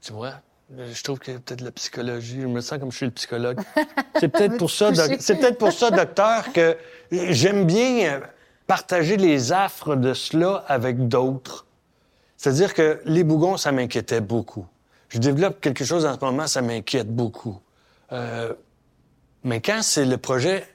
[0.00, 0.32] Tu vois,
[0.76, 2.40] je trouve a peut-être la psychologie.
[2.40, 3.60] Je me sens comme je suis le psychologue.
[4.18, 6.76] C'est peut-être pour ça, c'est peut-être pour ça, docteur, que
[7.12, 8.20] j'aime bien euh,
[8.66, 11.64] partager les affres de cela avec d'autres.
[12.36, 14.66] C'est-à-dire que les bougons, ça m'inquiétait beaucoup.
[15.10, 17.60] Je développe quelque chose en ce moment, ça m'inquiète beaucoup.
[18.10, 18.52] Euh,
[19.44, 20.66] mais quand c'est le projet,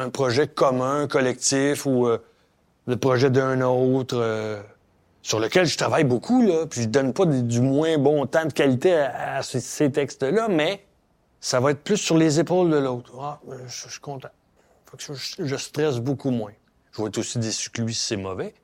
[0.00, 2.18] un projet commun, collectif, ou euh,
[2.86, 4.60] le projet d'un autre, euh,
[5.22, 8.52] sur lequel je travaille beaucoup, là, puis je donne pas du, moins bon temps de
[8.52, 10.84] qualité à, ces, textes-là, mais
[11.40, 13.12] ça va être plus sur les épaules de l'autre.
[13.20, 14.30] Ah, euh, je, suis content.
[14.86, 16.52] Faut que je, stresse beaucoup moins.
[16.92, 18.54] Je vais être aussi déçu que lui si c'est mauvais,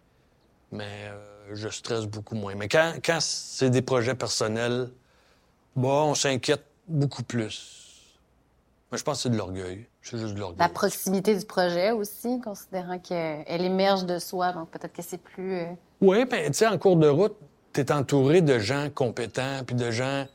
[0.72, 1.10] mais
[1.52, 2.54] je stresse beaucoup moins.
[2.56, 4.90] Mais quand, quand c'est des projets personnels,
[5.76, 7.75] bon, on s'inquiète beaucoup plus.
[8.92, 9.86] Mais je pense que c'est de l'orgueil.
[10.00, 10.58] C'est juste de l'orgueil.
[10.60, 15.56] La proximité du projet aussi, considérant qu'elle émerge de soi, donc peut-être que c'est plus...
[15.56, 15.64] euh,
[16.00, 17.36] Oui, ben, tu sais, en cours de route,
[17.72, 20.26] tu es entouré de gens compétents, puis de gens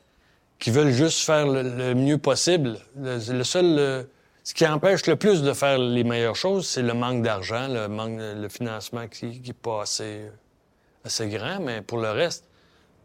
[0.59, 2.77] qui veulent juste faire le, le mieux possible.
[2.97, 4.05] Le, le seul...
[4.43, 7.87] ce qui empêche le plus de faire les meilleures choses, c'est le manque d'argent, le
[7.87, 10.29] manque le financement qui n'est pas assez,
[11.05, 11.59] assez grand.
[11.61, 12.43] Mais pour le reste,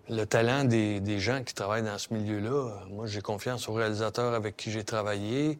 [0.09, 3.73] le talent des, des gens qui travaillent dans ce milieu-là, euh, moi, j'ai confiance aux
[3.73, 5.59] réalisateurs avec qui j'ai travaillé.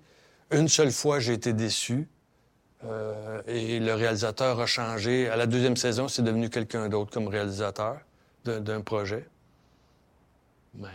[0.50, 2.09] Une seule fois, j'ai été déçu.
[2.85, 5.28] Euh, et le réalisateur a changé.
[5.28, 7.96] À la deuxième saison, c'est devenu quelqu'un d'autre comme réalisateur
[8.44, 9.26] d'un projet.
[10.74, 10.88] Mais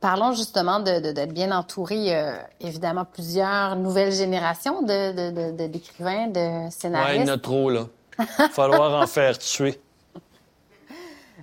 [0.00, 5.56] Parlons justement de- de- d'être bien entouré, euh, évidemment, plusieurs nouvelles générations de, de- de-
[5.56, 7.28] de- d'écrivains, de, ouais, il y en scénaristes.
[7.30, 7.86] a trop, là.
[8.52, 9.80] Falloir en faire tuer.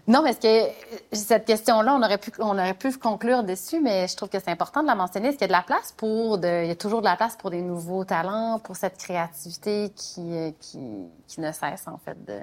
[0.08, 0.72] Non, est-ce que euh,
[1.12, 4.82] cette question-là, on aurait pu, on pu conclure dessus, mais je trouve que c'est important
[4.82, 5.30] de la mentionner.
[5.30, 7.16] Est-ce qu'il y a de la place pour, de, il y a toujours de la
[7.16, 12.24] place pour des nouveaux talents, pour cette créativité qui, euh, qui, ne cesse, en fait,
[12.26, 12.40] de...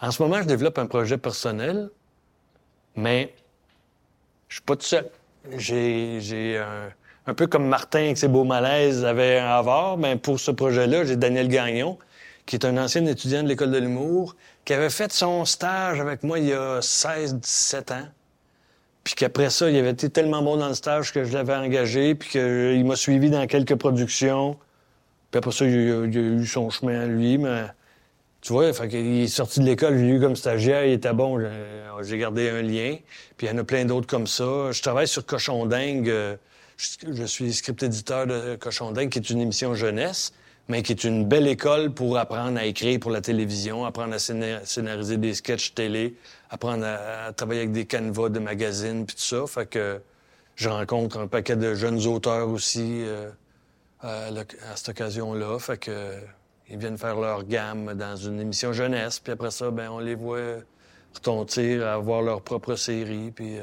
[0.00, 1.90] En ce moment, je développe un projet personnel,
[2.94, 3.34] mais
[4.48, 5.10] je suis pas tout seul.
[5.56, 6.90] J'ai, j'ai un,
[7.28, 11.04] un peu comme Martin avec ses beaux malaises avait un avare, mais pour ce projet-là,
[11.04, 11.98] j'ai Daniel Gagnon,
[12.46, 14.34] qui est un ancien étudiant de l'École de l'humour,
[14.68, 18.06] qui avait fait son stage avec moi il y a 16-17 ans.
[19.02, 22.14] Puis qu'après ça, il avait été tellement bon dans le stage que je l'avais engagé,
[22.14, 24.58] puis qu'il m'a suivi dans quelques productions.
[25.30, 27.62] Puis après ça, il a, il eu son chemin à lui, mais
[28.42, 31.48] tu vois, qu'il est sorti de l'école, j'ai eu comme stagiaire, il était bon, j'ai-
[32.02, 32.98] j'ai gardé un lien.
[33.38, 34.70] Puis il y en a plein d'autres comme ça.
[34.70, 36.10] Je travaille sur Cochon Dingue.
[36.10, 36.36] euh,
[36.76, 40.34] Je, je suis script éditeur de Cochon Dingue, qui est une émission jeunesse,
[40.68, 44.18] mais qui est une belle école pour apprendre à écrire pour la télévision, apprendre à
[44.18, 46.14] scénar- scénariser des sketchs télé,
[46.50, 49.46] apprendre à, à travailler avec des canevas de magazines, puis tout ça.
[49.46, 50.00] Fait que
[50.56, 53.30] je rencontre un paquet de jeunes auteurs aussi euh,
[54.00, 55.58] à, l'oc- à cette occasion-là.
[55.58, 56.20] Fait que euh,
[56.68, 60.14] ils viennent faire leur gamme dans une émission jeunesse, puis après ça, ben on les
[60.14, 60.58] voit
[61.14, 63.58] retentir, avoir leur propre série, puis...
[63.58, 63.62] euh,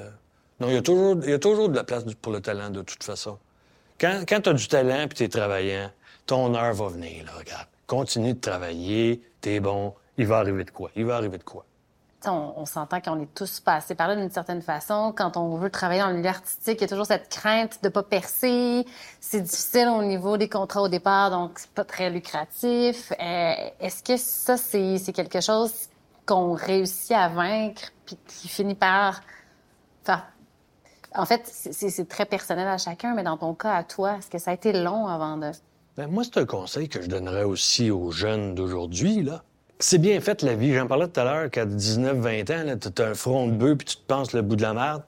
[0.59, 2.71] Non, il y, a toujours, il y a toujours de la place pour le talent,
[2.71, 3.37] de toute façon.
[3.99, 5.91] Quand, quand tu as du talent puis tu es travaillant,
[6.25, 7.67] ton heure va venir, là, regarde.
[7.88, 10.89] Continue de travailler, t'es bon, il va arriver de quoi?
[10.95, 11.65] Il va arriver de quoi?
[12.27, 15.13] on, s'entend qu'on est tous passés par là d'une certaine façon.
[15.15, 17.89] Quand on veut travailler dans le milieu artistique, il y a toujours cette crainte de
[17.89, 18.85] pas percer.
[19.19, 23.11] C'est difficile au niveau des contrats au départ, donc c'est pas très lucratif.
[23.19, 25.71] Euh, Est-ce que ça, c'est quelque chose
[26.25, 29.21] qu'on réussit à vaincre puis qui finit par.
[31.17, 34.38] En fait, c'est très personnel à chacun, mais dans ton cas, à toi, est-ce que
[34.38, 35.49] ça a été long avant de...
[35.97, 39.43] Ben, moi, c'est un conseil que je donnerais aussi aux jeunes d'aujourd'hui, là.
[39.79, 40.73] C'est bien fait, la vie.
[40.73, 43.77] J'en parlais tout à l'heure qu'à 19, 20 ans, là, t'as un front de bœuf
[43.77, 45.03] puis tu te penses le bout de la merde.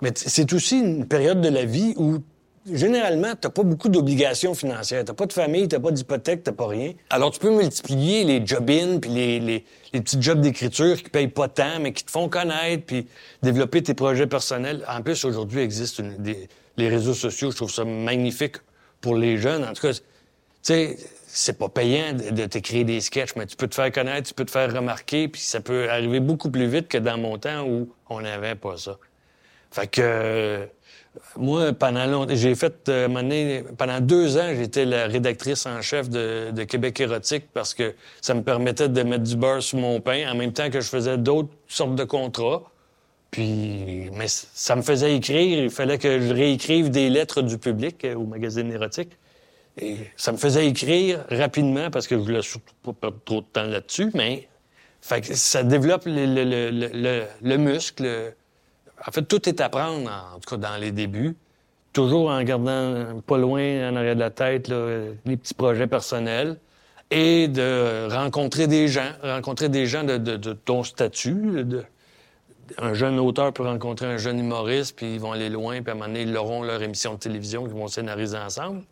[0.00, 2.18] Mais c'est aussi une période de la vie où,
[2.68, 5.04] généralement, t'as pas beaucoup d'obligations financières.
[5.04, 6.92] T'as pas de famille, t'as pas d'hypothèque, t'as pas rien.
[7.10, 9.64] Alors, tu peux multiplier les job-in puis les, les,
[10.00, 13.06] petits jobs d'écriture qui payent pas tant, mais qui te font connaître puis
[13.42, 14.84] développer tes projets personnels.
[14.88, 15.68] En plus, aujourd'hui,
[16.18, 17.52] des- les réseaux sociaux.
[17.52, 18.56] Je trouve ça magnifique
[19.00, 19.64] pour les jeunes.
[19.64, 20.00] En tout cas, tu
[20.62, 20.96] sais,
[21.26, 24.44] c'est pas payant de, t'écrire des sketchs, mais tu peux te faire connaître, tu peux
[24.44, 27.90] te faire remarquer, puis ça peut arriver beaucoup plus vite que dans mon temps où
[28.10, 28.98] on n'avait pas ça.
[29.70, 30.66] Fait que euh,
[31.36, 36.64] moi, pendant longtemps, j'ai fait euh, pendant deux ans, j'étais la rédactrice en chef de,
[36.64, 40.34] Québec érotique parce que ça me permettait de mettre du beurre sur mon pain en
[40.34, 42.62] même temps que je faisais d'autres sortes de contrats.
[43.30, 45.64] Puis, mais ça me faisait écrire.
[45.64, 49.12] Il fallait que je réécrive des lettres du public euh, au magazine érotique.
[49.78, 53.46] Et ça me faisait écrire rapidement parce que je voulais surtout pas perdre trop de
[53.46, 54.48] temps là-dessus, mais
[55.00, 58.34] ça développe le, le- le- le- le- le muscle.
[59.06, 61.36] En fait, tout est à prendre, en tout cas dans les débuts.
[61.92, 66.58] Toujours en gardant pas loin en arrière de la tête les petits projets personnels
[67.10, 71.66] et de rencontrer des gens, rencontrer des gens de, ton statut.
[72.78, 75.92] un jeune auteur peut rencontrer un jeune humoriste, puis ils vont aller loin, puis à
[75.92, 78.82] un moment donné, ils auront leur émission de télévision qu'ils vont scénariser ensemble.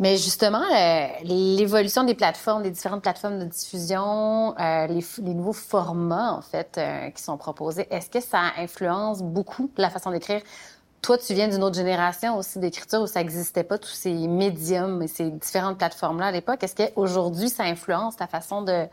[0.00, 6.32] Mais justement, le- l'évolution des plateformes, des différentes plateformes de diffusion, euh, les nouveaux formats,
[6.32, 10.40] en fait, euh, qui sont proposés, est-ce que ça influence beaucoup la façon d'écrire?
[11.02, 15.02] Toi, tu viens d'une autre génération aussi d'écriture où ça n'existait pas, tous ces médiums
[15.02, 16.62] et ces différentes plateformes-là à l'époque.
[16.62, 18.86] Est-ce qu'aujourd'hui, ça influence ta façon de,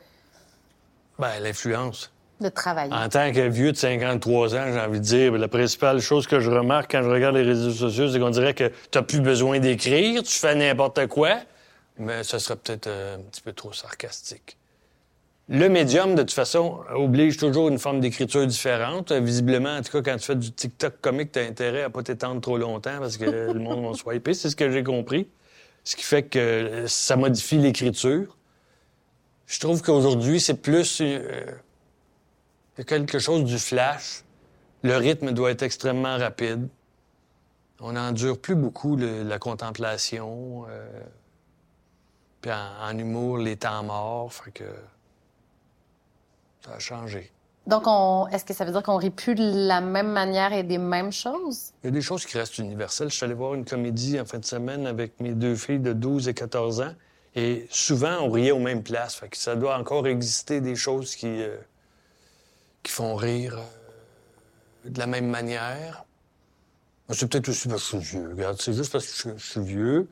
[1.19, 2.11] Ben, l'influence.
[2.41, 2.93] De travailler?
[2.93, 6.27] En tant que vieux de 53 ans, j'ai envie de dire, ben, la principale chose
[6.27, 9.21] que je remarque quand je regarde les réseaux sociaux, c'est qu'on dirait que tu plus
[9.21, 11.37] besoin d'écrire, tu fais n'importe quoi,
[11.97, 14.57] mais ce serait peut-être euh, un petit peu trop sarcastique.
[15.49, 19.11] Le médium, de toute façon, oblige toujours une forme d'écriture différente.
[19.11, 21.89] Euh, Visiblement, en tout cas, quand tu fais du TikTok comique, tu as intérêt à
[21.89, 24.33] pas t'étendre trop longtemps parce que le monde va swiper.
[24.33, 25.29] C'est ce que j'ai compris.
[25.85, 28.37] Ce qui fait que euh, ça modifie l'écriture.
[29.45, 31.01] Je trouve qu'aujourd'hui, c'est plus...
[32.77, 34.23] c'est quelque chose du flash.
[34.83, 36.69] Le rythme doit être extrêmement rapide.
[37.79, 40.65] On n'endure plus beaucoup le- la contemplation.
[40.69, 40.87] euh,
[42.41, 44.31] Puis en, en humour, les temps morts.
[44.31, 44.63] Fait que
[46.65, 47.31] ça a changé.
[47.65, 50.63] Donc, on, est-ce que ça veut dire qu'on rit plus de la même manière et
[50.63, 51.71] des mêmes choses?
[51.83, 53.09] Il y a des choses qui restent universelles.
[53.09, 55.91] Je suis allé voir une comédie en fin de semaine avec mes deux filles de
[55.93, 56.93] 12 et 14 ans.
[57.35, 59.15] Et souvent, on riait aux mêmes places.
[59.15, 61.57] Fait que ça doit encore exister des choses qui, euh,
[62.83, 66.05] qui font rire euh, de la même manière.
[67.09, 68.29] C'est peut-être aussi parce que je suis vieux.
[68.31, 70.07] Regarde, c'est juste parce que je, je suis vieux.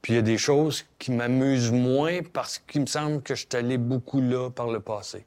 [0.00, 3.40] Puis il y a des choses qui m'amusent moins parce qu'il me semble que je
[3.48, 5.24] suis allé beaucoup là par le passé.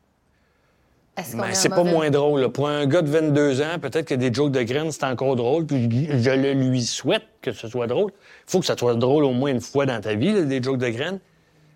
[1.36, 2.41] Mais c'est pas mauvais- moins drôle.
[2.41, 2.50] là.
[2.50, 5.65] Pour un gars de 22 ans, peut-être que des jokes de graines, c'est encore drôle,
[5.65, 8.12] puis je je le lui souhaite que ce soit drôle.
[8.48, 10.62] Il faut que ça soit drôle au moins une fois dans ta vie, là, des
[10.62, 11.19] jokes de graines.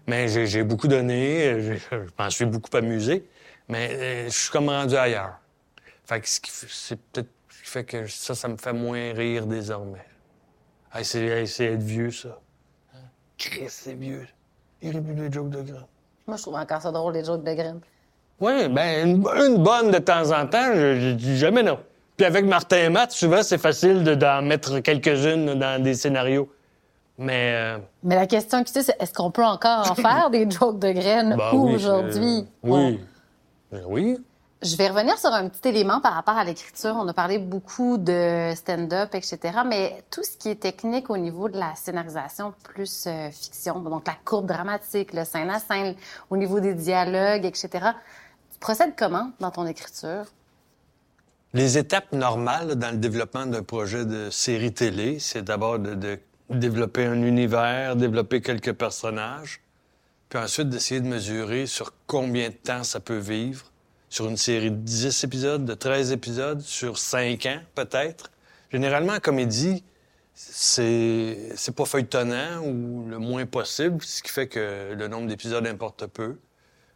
[0.08, 3.24] Mais j'ai beaucoup donné, euh, je m'en suis beaucoup amusé,
[3.70, 5.38] mais euh, je suis comme rendu ailleurs.
[6.06, 8.74] Fait que ce qui f- c'est peut-être ce qui fait que ça, ça me fait
[8.74, 10.06] moins rire désormais.
[10.94, 12.40] Hey, c'est hey, être vieux, ça.
[12.96, 12.98] Hein?
[13.38, 14.28] Chris, c'est vieux.
[14.82, 15.86] Il rit plus des jokes de graines.
[16.28, 17.80] Moi, je trouve encore ça drôle, les jokes de graines.
[18.40, 21.80] Oui, ben une, une bonne de temps en temps, je, je dis jamais non.
[22.18, 26.52] Puis avec Martin et Matt, souvent, c'est facile de- d'en mettre quelques-unes dans des scénarios.
[27.18, 30.80] Mais euh, Mais la question qui c'est est-ce qu'on peut encore en faire des jokes
[30.80, 32.48] de graines ben oui, aujourd'hui?
[32.64, 32.88] Bon.
[32.92, 33.00] Oui.
[33.72, 34.18] Oui.
[34.62, 36.94] Je vais revenir sur un petit élément par rapport à l'écriture.
[36.98, 39.40] On a parlé beaucoup de stand-up, etc.
[39.66, 44.06] Mais tout ce qui est technique au niveau de la scénarisation plus euh, fiction, donc
[44.06, 45.96] la courbe dramatique, le scène à scène,
[46.30, 47.70] au niveau des dialogues, etc.
[48.52, 50.26] Tu procèdes comment dans ton écriture?
[51.54, 56.20] Les étapes normales dans le développement d'un projet de série télé, c'est d'abord de, de
[56.50, 59.62] développer un univers, développer quelques personnages,
[60.30, 63.66] puis ensuite d'essayer de mesurer sur combien de temps ça peut vivre,
[64.10, 68.32] sur une série de 10 épisodes, de 13 épisodes, sur 5 ans peut-être.
[68.72, 69.84] Généralement, en comédie,
[70.34, 75.66] c'est c'est pas feuilletonnant ou le moins possible, ce qui fait que le nombre d'épisodes
[75.68, 76.38] importe peu.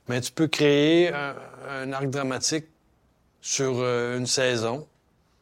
[0.08, 1.36] Mais tu peux créer un,
[1.70, 2.66] un arc dramatique
[3.42, 4.88] sur euh, une saison.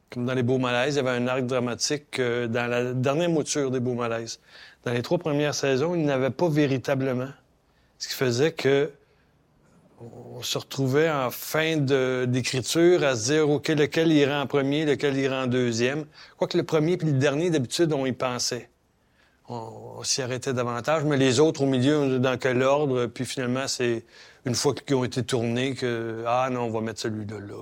[0.09, 3.29] Comme dans les Beaux Malaises, il y avait un arc dramatique euh, dans la dernière
[3.29, 4.39] mouture des Beaux Malaises.
[4.83, 7.29] Dans les trois premières saisons, il n'avait pas véritablement.
[8.02, 8.89] Ce qui faisait que
[9.99, 15.16] on se retrouvait en fin d'écriture à se dire, OK, lequel ira en premier, lequel
[15.18, 16.06] ira en deuxième.
[16.36, 18.72] Quoique le premier puis le dernier, d'habitude, on y pensait.
[19.49, 23.68] On, on s'y arrêtait davantage, mais les autres au milieu, dans quel ordre, puis finalement,
[23.68, 24.04] c'est
[24.47, 27.62] une fois qu'ils ont été tournés que, ah non, on va mettre celui-là là.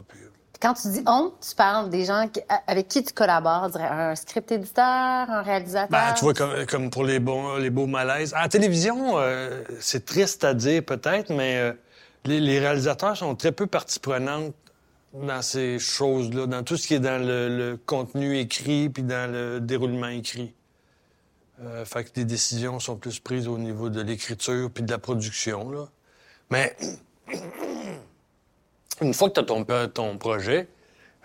[0.62, 4.52] Quand tu dis on, tu parles des gens qui- avec qui tu collabores, un script
[4.52, 5.90] éditeur, un réalisateur.
[5.90, 6.34] Ben, tu vois,
[6.66, 8.34] comme, pour les, bons, les beaux malaises.
[8.34, 11.74] En télévision, euh, c'est triste à dire peut-être, mais euh,
[12.26, 14.54] les, réalisateurs sont très peu partie prenante
[15.14, 19.62] dans ces choses-là, dans tout ce qui est dans le, contenu écrit puis dans le
[19.62, 20.54] déroulement écrit.
[21.62, 24.98] Euh, fait que les décisions sont plus prises au niveau de l'écriture puis de la
[24.98, 25.72] production.
[25.72, 25.86] Là.
[26.52, 26.76] Mais
[29.02, 30.68] une fois que tu as ton, ton projet,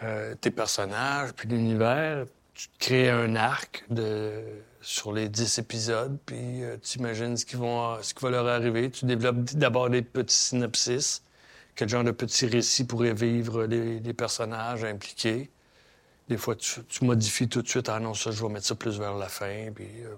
[0.03, 4.43] euh, tes personnages, puis l'univers, tu te crées un arc de,
[4.81, 8.91] sur les dix épisodes, puis tu imagines ce qui, vont, ce qui va leur arriver.
[8.91, 11.23] Tu développes d'abord des petits synopsis,
[11.75, 15.51] quel genre de petits récits pourraient vivre les, personnages impliqués.
[16.29, 17.89] Des fois, tu, modifies tout de suite.
[17.89, 19.71] Ah non, ça, je vais mettre ça plus vers la fin.
[19.75, 20.15] Puis, euh,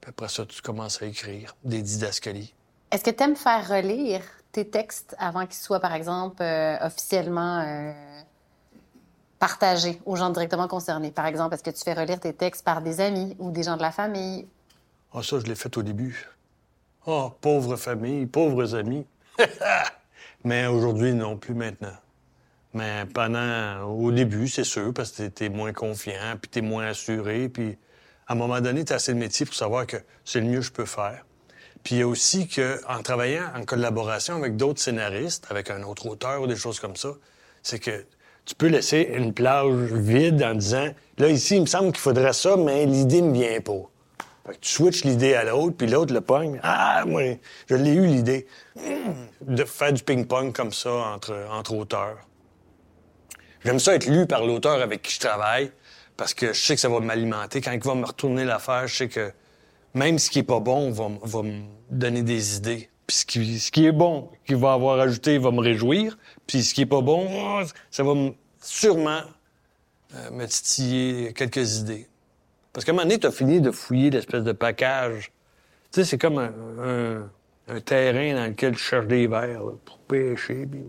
[0.00, 2.54] puis après ça, tu commences à écrire des didascalies.
[2.90, 4.22] Est-ce que tu aimes faire relire?
[4.54, 7.92] Tes textes avant qu'ils soient, par exemple, euh, officiellement euh,
[9.38, 11.10] partagés aux gens directement concernés?
[11.10, 13.76] Par exemple, est-ce que tu fais relire tes textes par des amis ou des gens
[13.76, 14.46] de la famille?
[15.12, 16.28] Ah, ça, je l'ai fait au début.
[17.06, 19.06] Oh, pauvre famille, pauvres amis.
[20.44, 21.96] Mais aujourd'hui, non plus maintenant.
[22.74, 27.48] Mais pendant, au début, c'est sûr, parce que t'es moins confiant, puis t'es moins assuré,
[27.48, 27.76] puis
[28.26, 30.66] à un moment donné, t'as assez de métier pour savoir que c'est le mieux que
[30.66, 31.24] je peux faire.
[31.84, 35.82] Puis il y a aussi que, en travaillant en collaboration avec d'autres scénaristes, avec un
[35.82, 37.10] autre auteur ou des choses comme ça,
[37.62, 38.06] c'est que
[38.46, 42.32] tu peux laisser une plage vide en disant, là, ici, il me semble qu'il faudrait
[42.32, 43.72] ça, mais l'idée me vient pas.
[44.46, 46.58] Fait que tu switches l'idée à l'autre, puis l'autre le pogne.
[46.62, 48.46] Ah, moi, je l'ai eu l'idée.
[49.42, 52.18] De faire du ping-pong comme ça entre, entre auteurs.
[53.64, 55.70] J'aime ça être lu par l'auteur avec qui je travaille,
[56.16, 57.60] parce que je sais que ça va m'alimenter.
[57.62, 59.32] Quand il va me retourner l'affaire, je sais que
[59.94, 62.90] même ce qui est pas bon va, me donner des idées.
[63.06, 66.18] Puis ce qui, est bon, qu'il va avoir ajouté, va me réjouir.
[66.46, 69.20] Puis ce qui est pas bon, ça va me, sûrement
[70.14, 72.08] euh, me titiller quelques idées.
[72.72, 75.30] Parce qu'à un moment donné, tu as fini de fouiller l'espèce de package.
[75.92, 80.66] Tu sais, c'est comme un, terrain dans lequel tu cherches des verres pour pêcher.
[80.66, 80.82] Puis...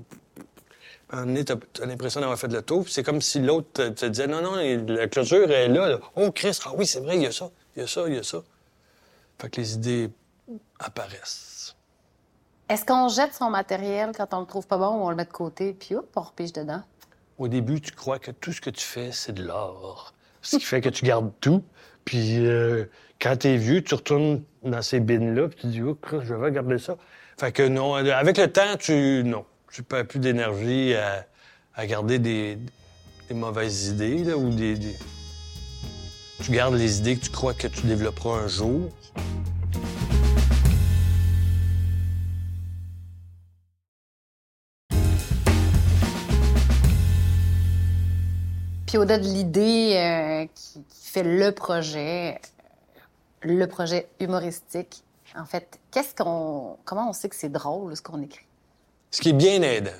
[1.09, 2.85] À un moment donné, tu as, l'impression d'avoir fait le tour.
[2.85, 5.99] Puis c'est comme si l'autre te, te, disait Non, non, la clôture est là, là.
[6.15, 8.15] Oh, Chris, ah oui, c'est vrai, il y a ça, il y a ça, il
[8.15, 8.41] y a ça.
[9.39, 10.11] Fait que les idées
[10.79, 11.75] apparaissent.
[12.67, 15.25] Est-ce qu'on jette son matériel quand on le trouve pas bon ou on le met
[15.25, 16.81] de côté, puis hop, on repige dedans?
[17.37, 20.13] Au début, tu crois que tout ce que tu fais, c'est de l'or.
[20.41, 21.63] Ce qui fait que tu gardes tout.
[22.05, 22.85] Puis euh,
[23.19, 26.77] quand t'es vieux, tu retournes dans ces bines-là, puis tu dis, oh, je vais garder
[26.77, 26.97] ça.
[27.37, 29.23] Fait que non, avec le temps, tu.
[29.25, 29.45] Non.
[29.71, 31.25] Tu perds plus d'énergie à,
[31.75, 32.57] à, garder des,
[33.27, 34.95] des, mauvaises idées, là, ou des, des,
[36.43, 38.91] Tu gardes les idées que tu crois que tu développeras un jour.
[48.85, 52.39] Puis au-delà de l'idée euh, qui, qui, fait le projet,
[53.41, 55.03] le projet humoristique,
[55.35, 58.45] en fait, qu'est-ce qu'on, comment on sait que c'est drôle ce qu'on écrit?
[59.11, 59.91] Ce qui est bien aidant,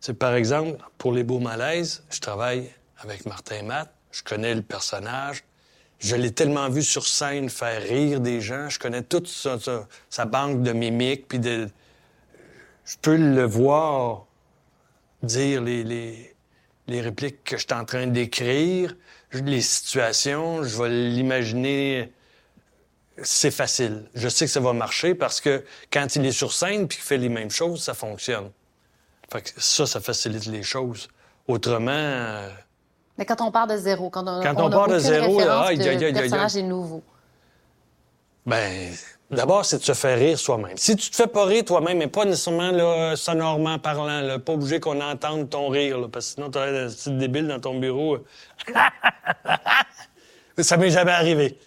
[0.00, 4.62] c'est par exemple pour les beaux malaises, je travaille avec Martin Matt, je connais le
[4.62, 5.44] personnage,
[5.98, 10.62] je l'ai tellement vu sur scène faire rire des gens, je connais toute sa, banque
[10.62, 11.68] de mimiques, puis de,
[12.84, 14.26] je peux le voir
[15.22, 16.34] dire les,
[16.88, 18.94] répliques que je suis en train d'écrire,
[19.32, 22.12] les situations, je vais l'imaginer.
[23.22, 24.08] C'est facile.
[24.14, 27.06] Je sais que ça va marcher parce que quand il est sur scène puis qu'il
[27.06, 28.50] fait les mêmes choses, ça fonctionne.
[29.30, 31.08] Fait que ça, ça facilite les choses.
[31.46, 32.48] Autrement.
[33.22, 33.28] Euh...
[33.28, 35.66] Mais quand on part de zéro, quand on, quand on, on part de zéro, là,
[35.68, 37.02] ah, de, a, a, le personnage est nouveau.
[38.44, 38.92] Ben,
[39.32, 40.76] D'abord, c'est de se faire rire soi-même.
[40.76, 44.52] Si tu te fais pas rire toi-même, mais pas nécessairement là, sonorement parlant, là, pas
[44.52, 47.58] obligé qu'on entende ton rire, là, parce que sinon, tu as un petit débile dans
[47.58, 48.18] ton bureau.
[50.58, 51.58] Ça m'est jamais arrivé.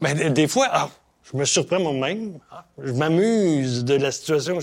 [0.00, 0.88] Mais des, des fois, ah,
[1.22, 2.40] je me surprends moi-même.
[2.50, 4.58] Ah, je m'amuse de la situation.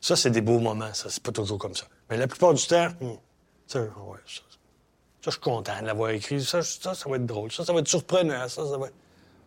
[0.00, 1.10] Ça, c'est des beaux moments, ça.
[1.10, 1.84] C'est pas toujours comme ça.
[2.08, 3.16] Mais la plupart du temps, hmm,
[3.66, 4.40] ça, ouais, ça,
[5.24, 6.42] ça, je suis content de l'avoir écrit.
[6.42, 7.50] Ça, ça, ça va être drôle.
[7.50, 8.46] Ça, ça va être surprenant.
[8.46, 8.94] Ça, ça va être...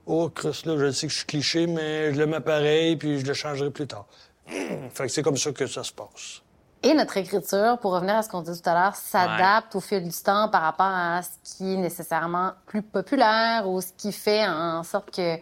[0.07, 3.19] Oh, Chris, là, je sais que je suis cliché, mais je le mets pareil, puis
[3.19, 4.07] je le changerai plus tard.
[4.47, 6.41] fait que c'est comme ça que ça se passe.
[6.81, 10.03] Et notre écriture, pour revenir à ce qu'on dit tout à l'heure, s'adapte au fil
[10.03, 14.47] du temps par rapport à ce qui est nécessairement plus populaire ou ce qui fait
[14.47, 15.39] en sorte que, euh,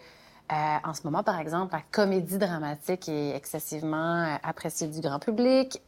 [0.83, 5.81] en ce moment, par exemple, la comédie dramatique est excessivement euh, appréciée du grand public.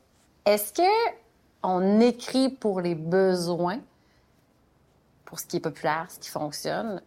[0.45, 1.17] Est-ce que
[1.63, 3.79] on écrit pour les besoins,
[5.27, 7.01] pour ce qui est populaire, ce qui fonctionne,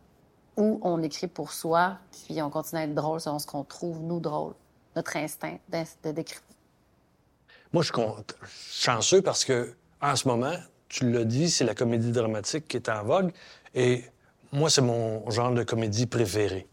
[0.57, 4.01] ou on écrit pour soi, puis on continue à être drôle selon ce qu'on trouve,
[4.01, 4.53] nous, drôle,
[4.95, 5.57] notre instinct
[6.05, 6.43] d'écrire?
[7.73, 10.55] Moi, je suis chanceux parce que, en ce moment,
[10.89, 13.33] tu l'as dit, c'est la comédie dramatique qui est en vogue.
[13.75, 14.05] Et
[14.53, 16.69] moi, c'est mon genre de comédie préféré.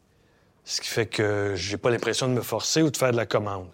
[0.65, 3.25] Ce qui fait que j'ai pas l'impression de me forcer ou de faire de la
[3.25, 3.69] commande.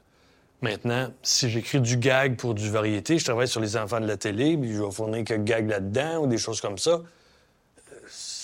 [0.61, 4.17] Maintenant, si j'écris du gag pour du variété, je travaille sur les enfants de la
[4.17, 7.01] télé, puis je vais fournir quelques gags là-dedans ou des choses comme ça.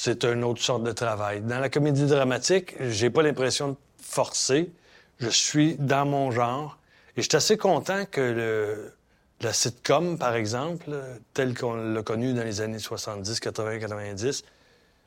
[0.02, 1.42] C'est une autre sorte de travail.
[1.42, 4.72] Dans la comédie dramatique, j'ai pas l'impression de forcer.
[5.18, 6.80] Je suis dans mon genre.
[7.18, 8.94] Et je suis assez content que le,
[9.42, 10.98] la sitcom, par exemple,
[11.34, 14.44] telle qu'on l'a connue dans les années 70, 80, 90,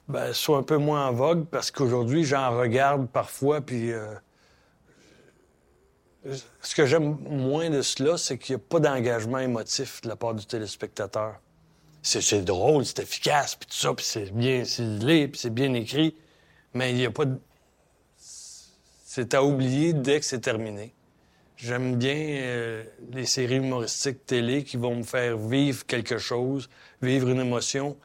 [0.09, 4.13] ben, soit un peu moins en vogue parce qu'aujourd'hui, j'en regarde parfois, puis euh,
[6.61, 10.17] ce que j'aime moins de cela, c'est qu'il n'y a pas d'engagement émotif de la
[10.17, 11.37] part du téléspectateur.
[12.03, 16.17] C'est drôle, c'est efficace, puis tout ça, puis c'est bien ciselé, puis c'est bien écrit,
[16.75, 17.39] mais il n'y a pas de...
[18.17, 20.95] C'est à oublier dès que c'est terminé.
[21.57, 22.83] J'aime bien euh,
[23.13, 26.69] les séries humoristiques télé qui vont me faire vivre quelque chose,
[27.01, 27.97] vivre une émotion,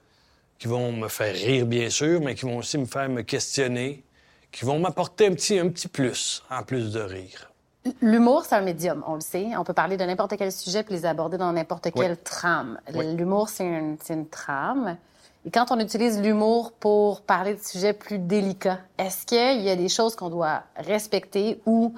[0.59, 4.03] qui vont me faire rire, bien sûr, mais qui vont aussi me faire me questionner,
[4.51, 7.51] qui vont m'apporter un petit, un petit plus, en plus de rire.
[8.01, 9.55] L'humour, c'est un médium, on le sait.
[9.57, 12.79] On peut parler de n'importe quel sujet puis les aborder dans n'importe quelle trame.
[12.93, 14.97] L'humour, c'est une, une, trame.
[15.45, 19.75] Et quand on utilise l'humour pour parler de sujets plus délicats, est-ce qu'il y a
[19.75, 21.93] des choses qu'on doit respecter ou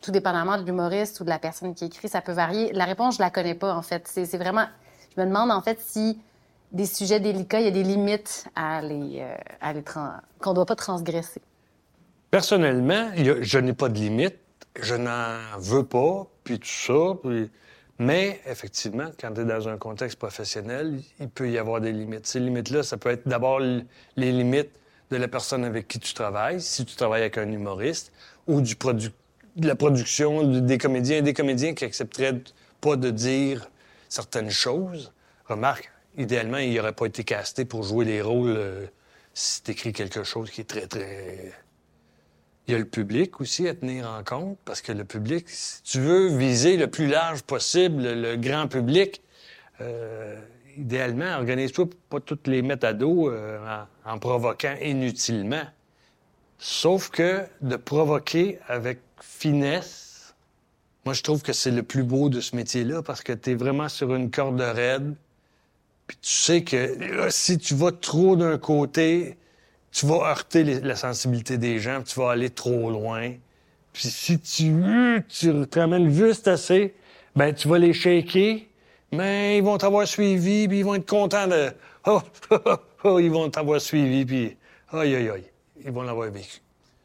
[0.00, 2.72] tout dépendamment de l'humoriste ou de la personne qui écrit, ça peut varier?
[2.72, 4.06] La réponse, je la connais pas, en fait.
[4.06, 4.66] C'est vraiment...
[5.16, 6.18] Je me demande, en fait, si
[6.72, 10.54] des sujets délicats, il y a des limites à les, euh, à les qu'on ne
[10.54, 11.42] doit pas transgresser.
[12.30, 14.36] Personnellement, je n'ai pas de limite.
[14.80, 17.14] Je n'en veux pas, puis tout ça.
[17.98, 22.26] Mais effectivement, quand tu es dans un contexte professionnel, il peut y avoir des limites.
[22.26, 24.72] Ces limites-là, ça peut être d'abord les limites
[25.10, 28.12] de la personne avec qui tu travailles, si tu travailles avec un humoriste,
[28.46, 29.18] ou du producteur
[29.56, 32.40] de la production, des comédiens et des comédiens qui accepteraient
[32.80, 33.70] pas de dire
[34.08, 35.12] certaines choses.
[35.46, 38.86] Remarque, idéalement, il n'aurait pas été casté pour jouer les rôles euh,
[39.34, 41.52] si tu quelque chose qui est très, très...
[42.66, 45.82] Il y a le public aussi à tenir en compte, parce que le public, si
[45.82, 49.20] tu veux viser le plus large possible, le grand public,
[49.80, 50.40] euh,
[50.76, 53.58] idéalement, organise-toi pour pas toutes les mettre à dos euh,
[54.04, 55.64] en provoquant inutilement.
[56.58, 60.12] Sauf que de provoquer avec finesse,
[61.04, 63.54] moi, je trouve que c'est le plus beau de ce métier-là parce que tu es
[63.54, 65.14] vraiment sur une corde raide.
[66.06, 69.36] Puis tu sais que si tu vas trop d'un côté,
[69.92, 73.34] tu vas heurter la sensibilité des gens, tu vas aller trop loin.
[73.92, 76.94] Puis si tu, tu te ramènes juste assez,
[77.36, 78.60] ben tu vas les shaker,
[79.12, 81.70] mais ils vont t'avoir suivi, puis ils vont être contents de...
[82.04, 82.20] Oh,
[82.50, 82.58] oh,
[83.04, 84.56] oh, ils vont t'avoir suivi, puis
[84.90, 85.44] aïe, aïe, aïe,
[85.84, 86.60] ils vont l'avoir vécu.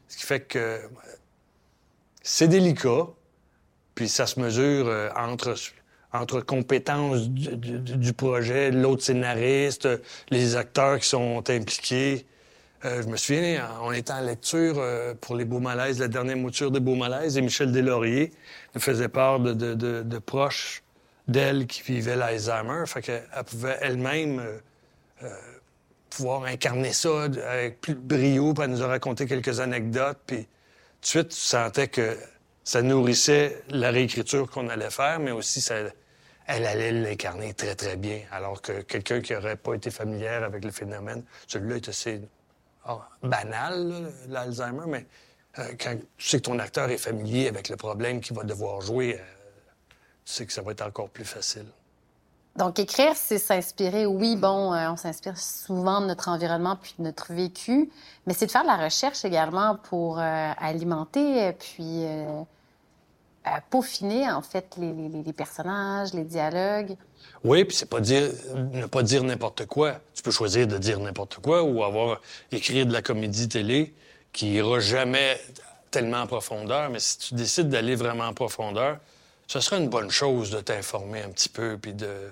[0.08, 0.80] Ce qui fait que
[2.20, 3.06] c'est délicat,
[3.94, 5.54] puis ça se mesure euh, entre,
[6.12, 9.88] entre compétences du, projet, l'autre scénariste,
[10.30, 12.26] les acteurs qui sont impliqués.
[12.84, 16.36] Euh, je me souviens, on était en lecture euh, pour les Beaux Malaises, la dernière
[16.36, 18.32] mouture des Beaux Malaises, et Michel Deslauriers
[18.74, 20.82] nous faisait part de, proches
[21.26, 22.84] d'elle qui vivaient l'Alzheimer.
[22.86, 24.42] Fait qu'elle pouvait elle-même
[26.10, 30.38] pouvoir incarner ça avec plus de brio, puis elle nous a raconté quelques anecdotes, puis
[30.38, 30.46] de
[31.06, 32.16] suite, tu sentais que
[32.64, 35.76] ça nourrissait la réécriture qu'on allait faire, mais aussi ça,
[36.46, 38.20] elle allait l'incarner très, très bien.
[38.30, 42.20] Alors que quelqu'un qui n'aurait pas été familière avec le phénomène, celui-là est assez
[43.22, 45.06] banal, l'Alzheimer, mais
[45.58, 48.80] euh, quand tu sais que ton acteur est familier avec le problème qu'il va devoir
[48.80, 49.24] jouer, euh,
[50.24, 51.66] tu sais que ça va être encore plus facile.
[52.56, 54.04] Donc, écrire, c'est s'inspirer.
[54.04, 57.90] Oui, bon, euh, on s'inspire souvent de notre environnement puis de notre vécu,
[58.26, 62.04] mais c'est de faire de la recherche également pour alimenter puis
[63.70, 66.96] peaufiner, en fait, les, personnages, les dialogues.
[67.44, 70.00] Oui, puis c'est pas dire ne pas dire n'importe quoi.
[70.14, 72.20] Tu peux choisir de dire n'importe quoi ou avoir
[72.52, 73.94] écrit de la comédie télé
[74.32, 75.40] qui ira jamais
[75.90, 78.98] tellement en profondeur, mais si tu décides d'aller vraiment en profondeur,
[79.46, 82.30] ce serait une bonne chose de t'informer un petit peu puis de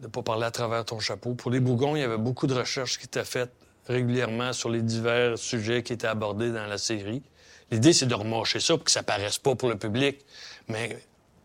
[0.00, 1.34] ne pas parler à travers ton chapeau.
[1.34, 3.52] Pour les Bougons, il y avait beaucoup de recherches qui étaient faites
[3.88, 7.22] régulièrement sur les divers sujets qui étaient abordés dans la série.
[7.70, 10.24] L'idée, c'est de remarcher ça pour que ça paraisse pas pour le public.
[10.68, 10.98] Mais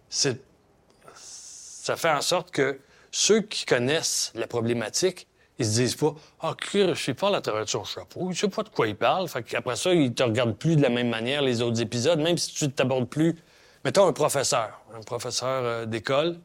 [0.09, 0.39] c'est
[1.87, 2.81] Ça fait en sorte que
[3.11, 5.25] ceux qui connaissent la problématique,
[5.57, 8.29] ils se disent pas Ah, oh, je parle à travers son chapeau.
[8.33, 9.29] Je sais pas de quoi il parle.
[9.29, 12.37] Fait qu'après ça, ils te regardent plus de la même manière les autres épisodes, même
[12.37, 13.37] si tu ne t'abordes plus.
[13.85, 16.37] Mettons un professeur, un professeur euh, d'école,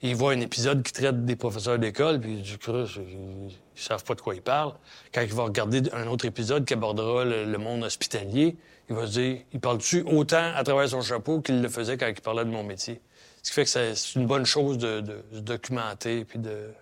[0.00, 4.14] il voit un épisode qui traite des professeurs d'école, puis du coup, ils, savent pas
[4.14, 4.74] de quoi il parle.
[5.12, 8.56] Quand il va regarder un autre épisode qui abordera le, monde hospitalier,
[8.88, 12.06] il va se dire, il parle-tu autant à travers son chapeau qu'il le faisait quand
[12.06, 13.00] il parlait de mon métier?
[13.44, 16.74] Ce qui fait que c'est une bonne chose de, se documenter puis de,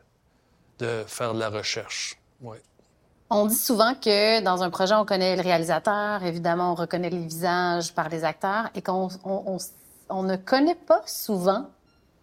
[1.07, 2.17] faire de la recherche.
[2.41, 2.63] Ouais.
[3.31, 7.27] On dit souvent que dans un projet, on connaît le réalisateur, évidemment, on reconnaît les
[7.27, 9.09] visages par les acteurs, et qu'on
[10.09, 11.67] on ne connaît pas souvent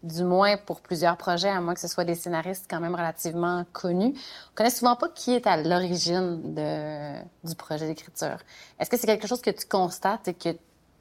[0.04, 3.66] du moins pour plusieurs projets, à moins que ce soit des scénaristes quand même relativement
[3.74, 4.14] connus.
[4.52, 6.56] On connaît souvent pas qui est à l'origine
[7.44, 8.38] du projet d'écriture.
[8.80, 10.50] Est-ce que c'est quelque chose que tu constates et que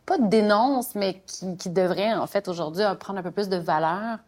[0.09, 4.19] pas dénonce, mais qui, devrait en fait aujourd'hui prendre un peu plus de valeur?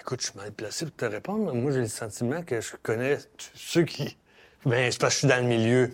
[0.00, 1.52] Écoute, je suis mal placé pour te répondre.
[1.54, 3.18] Moi, j'ai le sentiment que je connais
[3.54, 4.16] ceux qui.
[4.64, 5.90] Ben, c'est parce que je suis dans le milieu.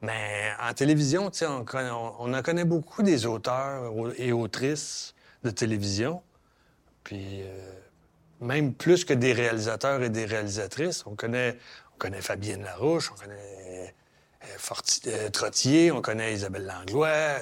[0.00, 1.64] Mais en télévision, sais, on,
[2.18, 6.22] on en connaît beaucoup des auteurs et autrices de télévision.
[7.04, 7.72] Puis euh,
[8.40, 11.58] même plus que des réalisateurs et des réalisatrices, on connaît,
[11.94, 13.94] on connaît Fabienne Larouche, on connaît
[14.44, 17.36] euh, euh, Trottier, on connaît Isabelle Langlois,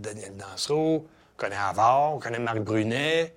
[0.00, 3.34] Daniel Dansereau, on connaît Avard, on connaît Marc Brunet.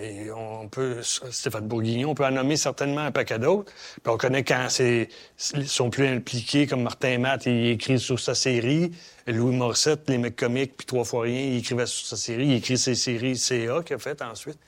[0.00, 3.72] et on peut, Stéphane Bourguignon, on peut en nommer certainement un paquet d'autres.
[4.02, 5.08] Puis on connaît quand c'est,
[5.54, 8.90] ils sont plus impliqués, comme Martin Matt, il écrit sur sa série.
[9.26, 12.46] Louis Morissette, les mecs comiques, puis Trois fois rien, il écrivait sur sa série.
[12.46, 14.58] Il écrit ses séries CA qu'il a fait ensuite.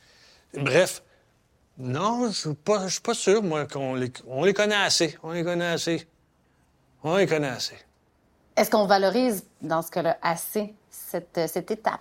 [0.54, 1.02] Bref,
[1.78, 5.16] non, je pas, suis pas sûr, moi, qu'on on les connaît assez.
[5.22, 6.06] On les connaît assez.
[7.02, 7.76] On les connaît assez.
[8.56, 12.00] Est-ce qu'on valorise, dans ce cas-là, assez cette, cette étape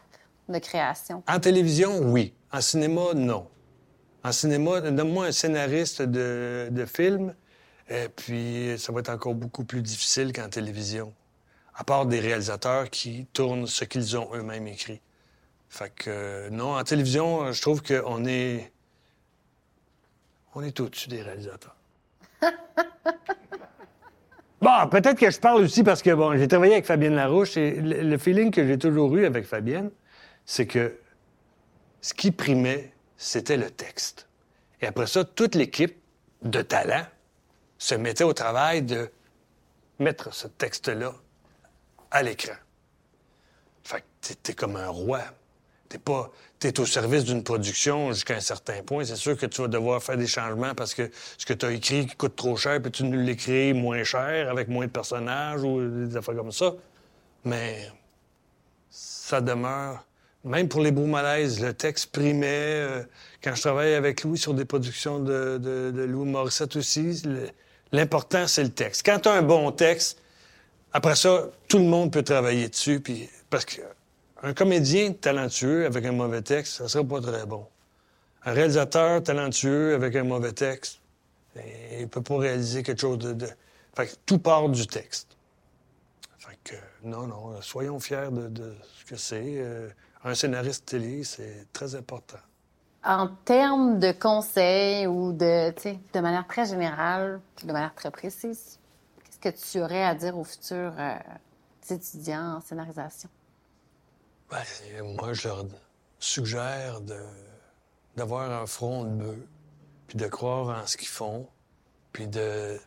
[0.49, 1.24] de création?
[1.28, 2.34] En télévision, oui.
[2.52, 3.47] En cinéma, non.
[4.24, 7.34] En cinéma, donne-moi un scénariste de, de film,
[7.89, 11.14] et puis ça va être encore beaucoup plus difficile qu'en télévision.
[11.74, 15.02] À part des réalisateurs qui tournent ce qu'ils ont eux-mêmes écrit.
[15.70, 18.72] Fait que, non, en télévision, je trouve qu'on est.
[20.54, 21.78] On est au-dessus des réalisateurs.
[24.62, 27.76] bon, peut-être que je parle aussi parce que, bon, j'ai travaillé avec Fabienne Larouche et
[27.82, 29.91] le, feeling que j'ai toujours eu avec Fabienne,
[30.45, 30.97] c'est que
[32.01, 34.28] ce qui primait, c'était le texte.
[34.82, 35.95] Et après ça, toute l'équipe
[36.41, 37.05] de talent
[37.78, 39.09] se mettait au travail de
[39.99, 41.14] mettre ce texte-là
[42.09, 42.55] à l'écran.
[43.84, 45.22] Fait que t'es comme un roi.
[45.89, 46.32] T'es pas,
[46.68, 49.03] es au service d'une production jusqu'à un certain point.
[49.05, 51.72] C'est sûr que tu vas devoir faire des changements parce que ce que tu as
[51.72, 56.07] écrit coûte trop cher, puis tu nous l'écris moins cher, avec moins de personnages ou
[56.07, 56.74] des affaires comme ça.
[57.45, 57.89] Mais
[58.89, 60.05] ça demeure.
[60.43, 62.47] Même pour les beaux malaises, le texte primait.
[62.47, 63.03] Euh,
[63.43, 67.22] quand je travaille avec Louis sur des productions de, de, Louis Morissette aussi,
[67.91, 69.05] l'important, c'est le texte.
[69.05, 70.20] Quand tu as un bon texte,
[70.93, 73.82] après ça, tout le monde peut travailler dessus, puis parce que
[74.43, 77.65] un comédien talentueux avec un mauvais texte, ça serait pas très bon.
[78.43, 80.99] Un réalisateur talentueux avec un mauvais texte,
[81.99, 83.47] il peut pas réaliser quelque chose de...
[83.95, 85.37] Fait que tout part du texte.
[86.39, 89.57] Fait que, non, non, soyons fiers de, ce que c'est.
[89.57, 89.89] Euh,
[90.23, 92.37] un scénariste télé, c'est très important.
[93.03, 95.73] En termes de conseils ou de,
[96.13, 98.79] de manière très générale, de manière très précise,
[99.23, 101.15] qu'est-ce que tu aurais à dire aux futurs euh,
[101.89, 103.29] étudiants en scénarisation?
[104.52, 104.64] Ben,
[105.16, 105.66] moi, je leur
[106.20, 106.99] suggère
[108.18, 109.38] d'avoir un front de bœuf,
[110.08, 111.47] puis de croire en ce qu'ils font,
[112.12, 112.78] puis de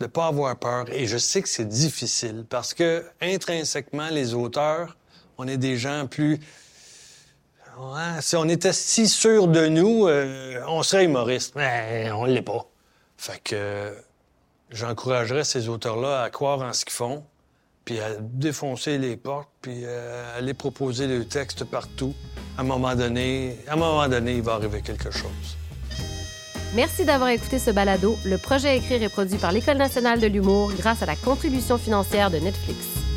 [0.00, 0.86] ne pas avoir peur.
[0.90, 4.96] Et je sais que c'est difficile parce que intrinsèquement, les auteurs,
[5.36, 6.38] on est des gens plus.
[8.20, 11.54] si on était si sûr de nous, euh, on serait humoriste.
[11.56, 12.66] Mais on ne l'est pas.
[13.16, 13.94] Fait que
[14.70, 17.24] j'encouragerais ces auteurs-là à croire en ce qu'ils font,
[17.84, 22.14] puis à défoncer les portes, puis à aller proposer le texte partout.
[22.56, 25.56] À un moment donné, à un moment donné, il va arriver quelque chose.
[26.74, 28.16] Merci d'avoir écouté ce balado.
[28.24, 32.30] Le projet écrit est produit par l'École nationale de l'humour grâce à la contribution financière
[32.30, 33.09] de Netflix.